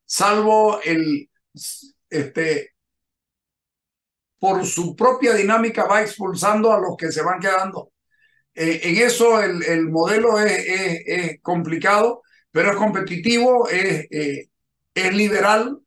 salvo 0.03 0.79
el, 0.83 1.29
este, 2.09 2.70
por 4.41 4.65
su 4.65 4.95
propia 4.95 5.35
dinámica 5.35 5.85
va 5.85 6.01
expulsando 6.01 6.73
a 6.73 6.79
los 6.79 6.97
que 6.97 7.11
se 7.11 7.21
van 7.21 7.39
quedando. 7.39 7.91
Eh, 8.55 8.81
en 8.85 8.97
eso 8.97 9.39
el, 9.39 9.61
el 9.63 9.87
modelo 9.89 10.39
es, 10.39 11.39
complicado 11.43 12.23
pero 12.51 12.71
es 12.71 12.77
competitivo, 12.77 13.69
es, 13.69 14.07
eh, 14.11 14.49
es 14.95 15.13
liberal, 15.13 15.79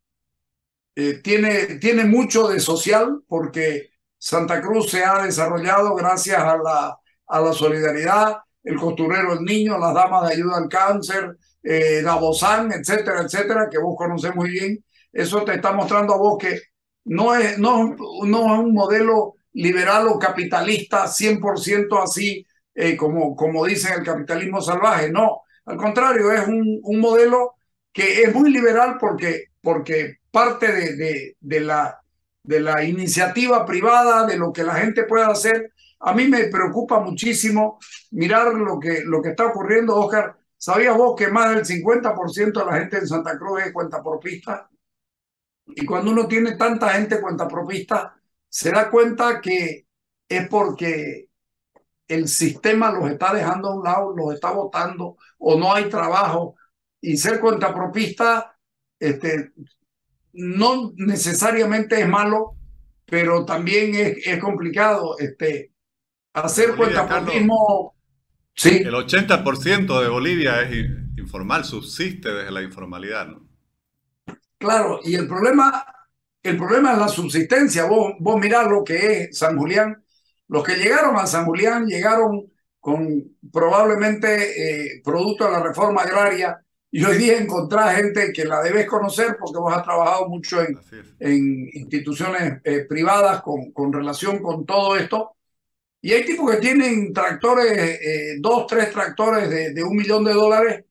eh, 0.95 1.21
tiene, 1.23 1.79
tiene 1.79 2.05
mucho 2.05 2.49
de 2.49 2.61
social 2.61 3.21
porque 3.27 3.91
Santa 4.19 4.63
Cruz 4.63 4.91
se 4.91 5.05
ha 5.05 5.25
desarrollado 5.25 5.95
gracias 5.97 6.39
a 6.39 6.57
la, 6.57 6.97
a 7.27 7.41
la 7.41 7.53
solidaridad, 7.53 8.39
el 8.63 8.77
costurero 8.77 9.35
El 9.35 9.45
Niño, 9.45 9.79
las 9.79 9.95
damas 9.95 10.29
de 10.29 10.35
ayuda 10.35 10.59
al 10.59 10.69
cáncer, 10.69 11.37
eh, 11.63 12.01
la 12.03 12.15
Bozán, 12.15 12.73
etcétera, 12.73 13.23
etcétera, 13.23 13.69
que 13.71 13.79
vos 13.79 13.97
conocés 13.99 14.35
muy 14.35 14.51
bien. 14.51 14.85
Eso 15.13 15.45
te 15.45 15.55
está 15.55 15.73
mostrando 15.73 16.15
a 16.15 16.19
vos 16.19 16.39
que 16.39 16.61
no 17.05 17.35
es, 17.35 17.59
no, 17.59 17.95
no 18.25 18.55
es 18.55 18.61
un 18.61 18.73
modelo 18.73 19.35
liberal 19.53 20.09
o 20.09 20.19
capitalista 20.19 21.07
100% 21.07 22.03
así 22.03 22.47
eh, 22.75 22.97
como, 22.97 23.37
como 23.37 23.65
dicen 23.65 23.99
el 23.99 24.05
capitalismo 24.05 24.61
salvaje. 24.61 25.11
No, 25.11 25.43
al 25.67 25.77
contrario, 25.77 26.33
es 26.33 26.47
un, 26.47 26.81
un 26.83 27.01
modelo 27.01 27.55
que 27.93 28.23
es 28.23 28.35
muy 28.35 28.51
liberal 28.51 28.97
porque, 28.99 29.51
porque 29.61 30.19
parte 30.31 30.73
de, 30.73 31.37
de, 31.41 31.61
la, 31.61 32.01
de 32.43 32.61
la 32.61 32.83
iniciativa 32.83 33.65
privada, 33.65 34.27
de 34.27 34.37
lo 34.37 34.53
que 34.53 34.65
la 34.65 34.75
gente 34.75 35.05
puede 35.05 35.25
hacer. 35.25 35.73
A 36.01 36.13
mí 36.13 36.27
me 36.27 36.49
preocupa 36.49 36.99
muchísimo 37.01 37.79
mirar 38.11 38.53
lo 38.55 38.81
que, 38.81 39.03
lo 39.05 39.23
que 39.23 39.31
está 39.31 39.47
ocurriendo, 39.47 39.97
Oscar. 39.97 40.37
¿Sabías 40.57 40.97
vos 40.97 41.15
que 41.17 41.29
más 41.29 41.55
del 41.55 41.65
50% 41.65 42.53
de 42.53 42.67
la 42.67 42.79
gente 42.79 42.99
en 42.99 43.07
Santa 43.07 43.39
Cruz 43.39 43.63
es 43.65 43.73
cuenta 43.73 44.03
propista? 44.03 44.69
Y 45.67 45.85
cuando 45.85 46.11
uno 46.11 46.27
tiene 46.29 46.57
tanta 46.57 46.91
gente 46.91 47.21
cuenta 47.21 47.49
propista, 47.49 48.15
se 48.49 48.71
da 48.71 48.91
cuenta 48.91 49.41
que 49.41 49.87
es 50.29 50.49
porque 50.49 51.29
el 52.07 52.29
sistema 52.29 52.93
los 52.93 53.11
está 53.11 53.33
dejando 53.33 53.69
a 53.69 53.75
un 53.77 53.85
lado, 53.85 54.15
los 54.17 54.35
está 54.35 54.51
votando 54.53 55.17
o 55.39 55.59
no 55.59 55.73
hay 55.73 55.89
trabajo. 55.89 56.57
Y 57.01 57.17
ser 57.17 57.41
cuentapropista 57.41 58.57
este, 58.99 59.53
no 60.33 60.93
necesariamente 60.97 62.01
es 62.01 62.09
malo, 62.09 62.57
pero 63.05 63.45
también 63.45 63.95
es, 63.95 64.27
es 64.27 64.39
complicado. 64.39 65.19
Este, 65.19 65.73
hacer 66.33 66.77
cuentapropismo... 66.77 67.95
Sí. 68.57 68.83
El 68.85 68.95
80% 68.95 70.01
de 70.01 70.09
Bolivia 70.09 70.63
es 70.63 70.87
informal, 71.19 71.65
subsiste 71.65 72.33
desde 72.33 72.53
la 72.53 72.63
informalidad, 72.63 73.27
¿no? 73.27 73.49
Claro, 74.65 75.01
y 75.05 75.15
el 75.15 75.29
problema, 75.29 75.85
el 76.43 76.57
problema 76.57 76.93
es 76.93 76.99
la 76.99 77.09
subsistencia. 77.09 77.85
Vos, 77.85 78.15
vos 78.19 78.41
mirás 78.41 78.67
lo 78.69 78.83
que 78.83 79.23
es 79.23 79.39
San 79.39 79.57
Julián 79.57 80.05
los 80.49 80.63
que 80.63 80.77
llegaron 80.77 81.17
a 81.17 81.27
San 81.27 81.47
Julián 81.47 81.87
llegaron 81.87 82.51
con 82.81 83.37
probablemente 83.53 84.97
eh, 84.97 85.01
producto 85.03 85.47
de 85.47 85.53
la 85.53 85.63
reforma 85.63 86.03
agraria 86.03 86.61
y 86.91 87.03
hoy 87.05 87.17
día 87.17 87.39
encontrar 87.39 87.97
gente 87.97 88.33
que 88.33 88.45
la 88.45 88.63
debes 88.63 88.87
conocer 88.87 89.37
porque 89.39 89.59
vos 89.59 89.75
has 89.75 89.83
trabajado 89.83 90.29
mucho 90.29 90.63
en, 90.63 90.79
en 91.19 91.69
instituciones 91.73 92.61
eh, 92.63 92.85
privadas 92.89 93.43
con, 93.43 93.73
con 93.73 93.93
relación 93.93 94.39
con 94.39 94.65
todo 94.65 94.97
esto. 94.97 95.37
Y 96.01 96.13
hay 96.13 96.25
tipos 96.25 96.51
que 96.51 96.59
tienen 96.59 97.13
tractores, 97.13 97.73
eh, 97.73 98.37
dos, 98.39 98.67
tres 98.67 98.93
tractores 98.93 99.49
de, 99.49 99.73
de, 99.73 99.83
un 99.83 99.97
millón 99.97 100.23
de 100.23 100.35
dólares 100.35 100.85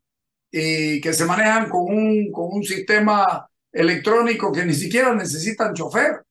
y 0.51 0.99
que 0.99 1.13
se 1.13 1.25
manejan 1.25 1.69
con 1.69 1.83
un, 1.83 2.31
con 2.31 2.49
un 2.51 2.63
sistema 2.63 3.47
electrónico 3.73 4.51
que 4.51 4.65
ni 4.65 4.73
siquiera 4.73 5.13
necesitan 5.13 5.73
chofer. 5.73 6.23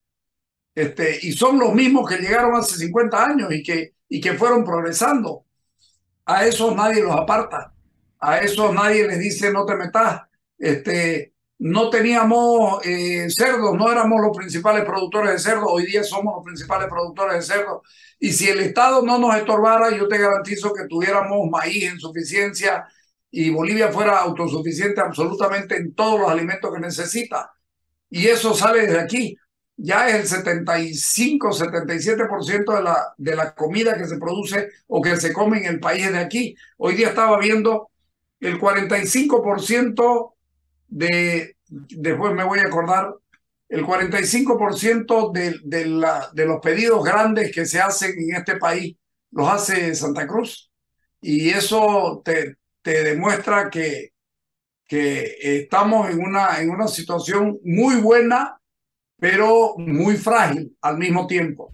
Este, 0.73 1.19
y 1.21 1.33
son 1.33 1.59
los 1.59 1.73
mismos 1.73 2.09
que 2.09 2.17
llegaron 2.17 2.55
hace 2.55 2.77
50 2.77 3.23
años 3.23 3.53
y 3.53 3.61
que, 3.61 3.93
y 4.09 4.19
que 4.19 4.33
fueron 4.33 4.63
progresando. 4.63 5.45
A 6.25 6.45
esos 6.45 6.73
nadie 6.75 7.03
los 7.03 7.15
aparta, 7.15 7.73
a 8.19 8.39
esos 8.39 8.73
nadie 8.73 9.05
les 9.05 9.19
dice 9.19 9.51
no 9.51 9.65
te 9.65 9.75
metas. 9.75 10.21
Este, 10.57 11.33
no 11.59 11.89
teníamos 11.89 12.85
eh, 12.85 13.27
cerdos, 13.29 13.75
no 13.77 13.91
éramos 13.91 14.21
los 14.21 14.35
principales 14.35 14.83
productores 14.85 15.31
de 15.31 15.39
cerdo, 15.39 15.67
hoy 15.67 15.85
día 15.85 16.03
somos 16.03 16.35
los 16.35 16.43
principales 16.43 16.87
productores 16.87 17.35
de 17.35 17.53
cerdo. 17.55 17.83
Y 18.19 18.31
si 18.33 18.49
el 18.49 18.59
Estado 18.61 19.01
no 19.01 19.17
nos 19.19 19.35
estorbara, 19.35 19.95
yo 19.95 20.07
te 20.07 20.17
garantizo 20.17 20.73
que 20.73 20.87
tuviéramos 20.87 21.49
maíz 21.49 21.83
en 21.85 21.99
suficiencia 21.99 22.85
y 23.33 23.49
Bolivia 23.49 23.91
fuera 23.91 24.19
autosuficiente 24.19 25.01
absolutamente 25.01 25.75
en 25.75 25.93
todos 25.93 26.21
los 26.21 26.29
alimentos 26.29 26.73
que 26.73 26.79
necesita. 26.79 27.51
Y 28.09 28.27
eso 28.27 28.53
sale 28.53 28.85
desde 28.85 28.99
aquí 28.99 29.37
ya 29.75 30.07
es 30.09 30.31
el 30.33 30.43
75-77% 30.43 32.75
de 32.75 32.83
la, 32.83 33.13
de 33.17 33.35
la 33.35 33.55
comida 33.55 33.97
que 33.97 34.07
se 34.07 34.17
produce 34.17 34.69
o 34.87 35.01
que 35.01 35.17
se 35.17 35.33
come 35.33 35.57
en 35.59 35.65
el 35.65 35.79
país 35.79 36.11
de 36.11 36.19
aquí. 36.19 36.55
Hoy 36.77 36.95
día 36.95 37.09
estaba 37.09 37.39
viendo 37.39 37.89
el 38.39 38.59
45% 38.59 40.33
de, 40.87 41.57
después 41.67 42.33
me 42.33 42.43
voy 42.43 42.59
a 42.59 42.67
acordar, 42.67 43.15
el 43.69 43.83
45% 43.83 45.31
de, 45.31 45.59
de, 45.63 45.85
la, 45.85 46.29
de 46.33 46.45
los 46.45 46.59
pedidos 46.61 47.03
grandes 47.03 47.51
que 47.51 47.65
se 47.65 47.81
hacen 47.81 48.13
en 48.17 48.35
este 48.35 48.57
país 48.57 48.95
los 49.31 49.49
hace 49.49 49.95
Santa 49.95 50.27
Cruz. 50.27 50.69
Y 51.19 51.49
eso 51.49 52.21
te, 52.23 52.57
te 52.83 53.03
demuestra 53.03 53.71
que, 53.71 54.13
que 54.85 55.35
estamos 55.39 56.11
en 56.11 56.19
una, 56.21 56.61
en 56.61 56.69
una 56.69 56.87
situación 56.87 57.59
muy 57.63 57.95
buena 57.95 58.59
pero 59.23 59.75
muy 59.77 60.17
frágil 60.17 60.75
al 60.81 60.97
mismo 60.97 61.25
tiempo. 61.27 61.71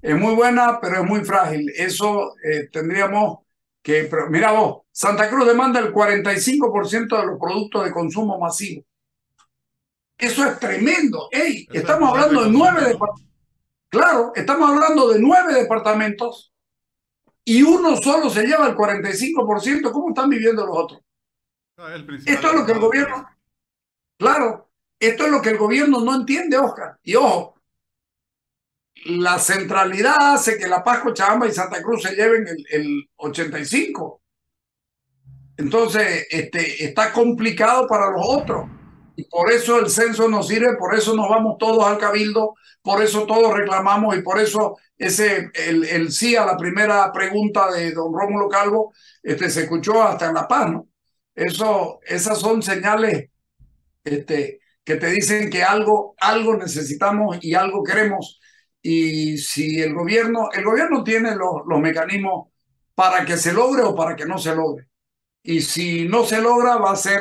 Es 0.00 0.18
muy 0.18 0.34
buena, 0.34 0.80
pero 0.80 1.02
es 1.02 1.04
muy 1.06 1.22
frágil. 1.26 1.70
Eso 1.76 2.34
eh, 2.42 2.70
tendríamos 2.72 3.40
que... 3.82 4.04
Pero 4.04 4.30
mira 4.30 4.52
vos, 4.52 4.84
Santa 4.92 5.28
Cruz 5.28 5.46
demanda 5.46 5.78
el 5.78 5.92
45% 5.92 7.20
de 7.20 7.26
los 7.26 7.38
productos 7.38 7.84
de 7.84 7.92
consumo 7.92 8.38
masivo. 8.38 8.82
Eso 10.16 10.46
es 10.46 10.58
tremendo. 10.58 11.28
Ey, 11.30 11.68
estamos 11.70 12.08
hablando 12.08 12.44
de 12.44 12.50
nueve 12.50 12.80
departamentos. 12.80 13.34
Claro, 13.90 14.32
estamos 14.34 14.70
hablando 14.70 15.12
de 15.12 15.20
nueve 15.20 15.52
departamentos 15.52 16.54
y 17.48 17.62
uno 17.62 17.96
solo 17.96 18.28
se 18.28 18.44
lleva 18.44 18.66
el 18.66 18.74
45%. 18.74 19.92
¿Cómo 19.92 20.08
están 20.08 20.28
viviendo 20.28 20.66
los 20.66 20.76
otros? 20.76 21.00
Esto 22.26 22.48
es 22.48 22.54
lo 22.54 22.66
que 22.66 22.72
el 22.72 22.80
gobierno... 22.80 23.28
Claro, 24.18 24.68
esto 24.98 25.26
es 25.26 25.30
lo 25.30 25.40
que 25.40 25.50
el 25.50 25.56
gobierno 25.56 26.00
no 26.00 26.16
entiende, 26.16 26.58
Oscar. 26.58 26.98
Y 27.04 27.14
ojo, 27.14 27.54
la 29.04 29.38
centralidad 29.38 30.34
hace 30.34 30.58
que 30.58 30.66
La 30.66 30.82
Paz, 30.82 31.00
Cochabamba 31.00 31.46
y 31.46 31.52
Santa 31.52 31.80
Cruz 31.82 32.02
se 32.02 32.16
lleven 32.16 32.48
el, 32.48 32.66
el 32.68 33.08
85. 33.14 34.20
Entonces, 35.58 36.26
este, 36.28 36.84
está 36.84 37.12
complicado 37.12 37.86
para 37.86 38.10
los 38.10 38.22
otros. 38.26 38.68
Y 39.16 39.24
por 39.24 39.50
eso 39.50 39.78
el 39.78 39.88
censo 39.90 40.28
nos 40.28 40.48
sirve, 40.48 40.76
por 40.76 40.94
eso 40.94 41.16
nos 41.16 41.28
vamos 41.28 41.56
todos 41.58 41.84
al 41.86 41.98
cabildo, 41.98 42.54
por 42.82 43.02
eso 43.02 43.26
todos 43.26 43.54
reclamamos 43.54 44.16
y 44.16 44.22
por 44.22 44.38
eso 44.38 44.76
ese, 44.98 45.50
el, 45.54 45.84
el 45.84 46.12
sí 46.12 46.36
a 46.36 46.44
la 46.44 46.56
primera 46.56 47.10
pregunta 47.12 47.70
de 47.72 47.92
don 47.92 48.12
Rómulo 48.12 48.48
Calvo 48.48 48.92
este, 49.22 49.50
se 49.50 49.62
escuchó 49.62 50.02
hasta 50.02 50.26
en 50.26 50.34
La 50.34 50.46
Paz. 50.46 50.72
Eso, 51.34 52.00
esas 52.06 52.38
son 52.38 52.62
señales 52.62 53.30
este, 54.04 54.60
que 54.84 54.96
te 54.96 55.08
dicen 55.10 55.50
que 55.50 55.62
algo, 55.64 56.14
algo 56.18 56.56
necesitamos 56.56 57.38
y 57.42 57.54
algo 57.54 57.82
queremos. 57.82 58.40
Y 58.82 59.38
si 59.38 59.80
el 59.82 59.94
gobierno, 59.94 60.50
el 60.52 60.64
gobierno 60.64 61.02
tiene 61.02 61.34
los, 61.34 61.62
los 61.66 61.80
mecanismos 61.80 62.48
para 62.94 63.24
que 63.24 63.36
se 63.36 63.52
logre 63.52 63.82
o 63.82 63.94
para 63.94 64.14
que 64.16 64.26
no 64.26 64.38
se 64.38 64.54
logre. 64.54 64.88
Y 65.42 65.60
si 65.62 66.08
no 66.08 66.24
se 66.24 66.40
logra, 66.40 66.76
va 66.76 66.92
a 66.92 66.96
ser, 66.96 67.20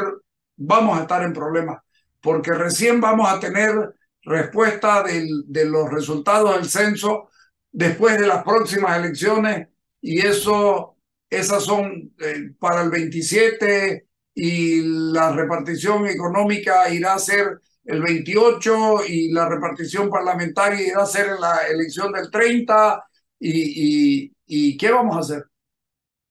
vamos 0.57 0.97
a 0.97 1.01
estar 1.03 1.23
en 1.23 1.33
problemas, 1.33 1.79
porque 2.25 2.53
recién 2.53 2.99
vamos 2.99 3.31
a 3.31 3.39
tener 3.39 3.93
respuesta 4.23 5.03
de 5.03 5.65
los 5.65 5.91
resultados 5.91 6.55
del 6.55 6.67
censo 6.67 7.29
después 7.71 8.19
de 8.19 8.25
las 8.25 8.43
próximas 8.43 8.97
elecciones 8.97 9.67
y 10.01 10.25
eso, 10.25 10.97
esas 11.29 11.63
son 11.63 12.15
eh, 12.19 12.51
para 12.57 12.81
el 12.81 12.89
27 12.89 14.07
y 14.33 14.81
la 15.13 15.33
repartición 15.33 16.07
económica 16.07 16.89
irá 16.89 17.13
a 17.13 17.19
ser 17.19 17.61
el 17.83 18.01
28 18.01 19.05
y 19.07 19.31
la 19.31 19.47
repartición 19.47 20.09
parlamentaria 20.09 20.81
irá 20.81 21.03
a 21.03 21.05
ser 21.05 21.39
la 21.39 21.67
elección 21.67 22.11
del 22.11 22.31
30 22.31 23.03
y, 23.39 24.31
y, 24.47 24.77
¿qué 24.77 24.89
vamos 24.89 25.15
a 25.15 25.19
hacer? 25.19 25.45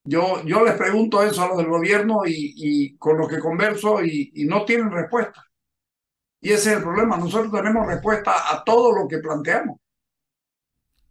Yo, 0.02 0.42
yo 0.44 0.64
les 0.64 0.74
pregunto 0.74 1.22
eso 1.22 1.42
a 1.44 1.48
los 1.48 1.58
del 1.58 1.68
gobierno 1.68 2.22
y, 2.26 2.54
y 2.56 2.96
con 2.96 3.16
los 3.16 3.28
que 3.28 3.38
converso 3.38 4.02
y, 4.04 4.32
y 4.34 4.44
no 4.46 4.64
tienen 4.64 4.90
respuesta. 4.90 5.44
Y 6.44 6.52
ese 6.52 6.72
es 6.72 6.76
el 6.76 6.82
problema. 6.82 7.16
Nosotros 7.16 7.50
tenemos 7.50 7.86
respuesta 7.86 8.52
a 8.52 8.62
todo 8.62 8.94
lo 8.94 9.08
que 9.08 9.16
planteamos. 9.16 9.78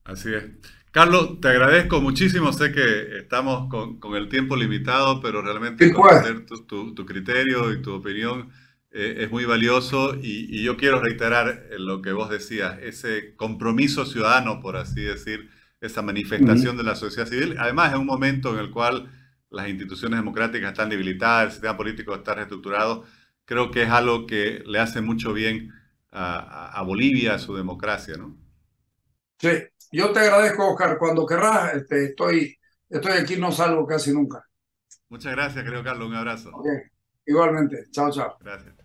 Así 0.04 0.32
es. 0.32 0.44
Carlos, 0.92 1.42
te 1.42 1.48
agradezco 1.48 2.00
muchísimo. 2.02 2.54
Sé 2.54 2.72
que 2.72 3.18
estamos 3.18 3.68
con, 3.68 4.00
con 4.00 4.16
el 4.16 4.30
tiempo 4.30 4.56
limitado, 4.56 5.20
pero 5.22 5.42
realmente 5.42 5.92
conocer 5.92 6.46
tu, 6.46 6.68
tu, 6.68 6.94
tu, 6.94 7.04
criterio 7.08 7.74
y 7.74 7.82
tu 7.82 7.94
opinión 7.94 8.52
eh, 8.92 9.16
es 9.22 9.32
muy 9.32 9.46
valioso. 9.46 10.14
Y, 10.14 10.56
y, 10.56 10.64
yo 10.64 10.78
quiero 10.78 11.02
reiterar 11.02 11.64
lo 11.80 12.04
que 12.04 12.12
vos 12.12 12.30
decías, 12.30 12.78
ese 12.84 13.36
compromiso 13.36 14.06
ciudadano, 14.06 14.62
por 14.62 14.78
así 14.78 15.02
decir, 15.02 15.50
esa 15.82 16.04
manifestación 16.04 16.76
uh 16.76 16.80
-huh. 16.80 16.84
de 16.84 16.84
la 16.84 16.96
sociedad 16.96 17.28
civil. 17.28 17.56
Además, 17.58 17.92
en 17.92 18.02
un 18.02 18.06
momento 18.06 18.54
en 18.54 18.60
el 18.60 18.70
cual 18.70 19.10
las 19.50 19.68
instituciones 19.68 20.20
democráticas 20.20 20.74
están 20.74 20.90
debilitadas, 20.90 21.46
el 21.46 21.52
sistema 21.54 21.76
político 21.76 22.14
está 22.14 22.36
reestructurado, 22.36 23.04
creo 23.46 23.72
que 23.72 23.84
es 23.84 23.90
algo 23.90 24.26
que 24.28 24.64
le 24.66 24.80
hace 24.80 25.02
mucho 25.02 25.34
bien 25.34 25.72
a, 26.12 26.72
a 26.80 26.82
Bolivia, 26.84 27.36
a 27.36 27.40
su 27.40 27.56
democracia, 27.56 28.16
¿no? 28.18 28.38
Sí, 29.40 29.50
yo 29.92 30.12
te 30.12 30.20
agradezco, 30.22 30.72
Oscar. 30.72 30.98
Cuando 30.98 31.26
querrás, 31.26 31.76
este, 31.76 32.06
estoy, 32.06 32.58
estoy 32.90 33.12
aquí, 33.14 33.36
no 33.38 33.52
salgo 33.52 33.86
casi 33.86 34.12
nunca. 34.14 34.44
Muchas 35.10 35.32
gracias, 35.34 35.64
creo, 35.64 35.84
Carlos. 35.84 36.08
Un 36.10 36.16
abrazo. 36.16 36.52
Igualmente. 37.26 37.88
Chao, 37.92 38.12
chao. 38.12 38.38
Gracias. 38.40 38.76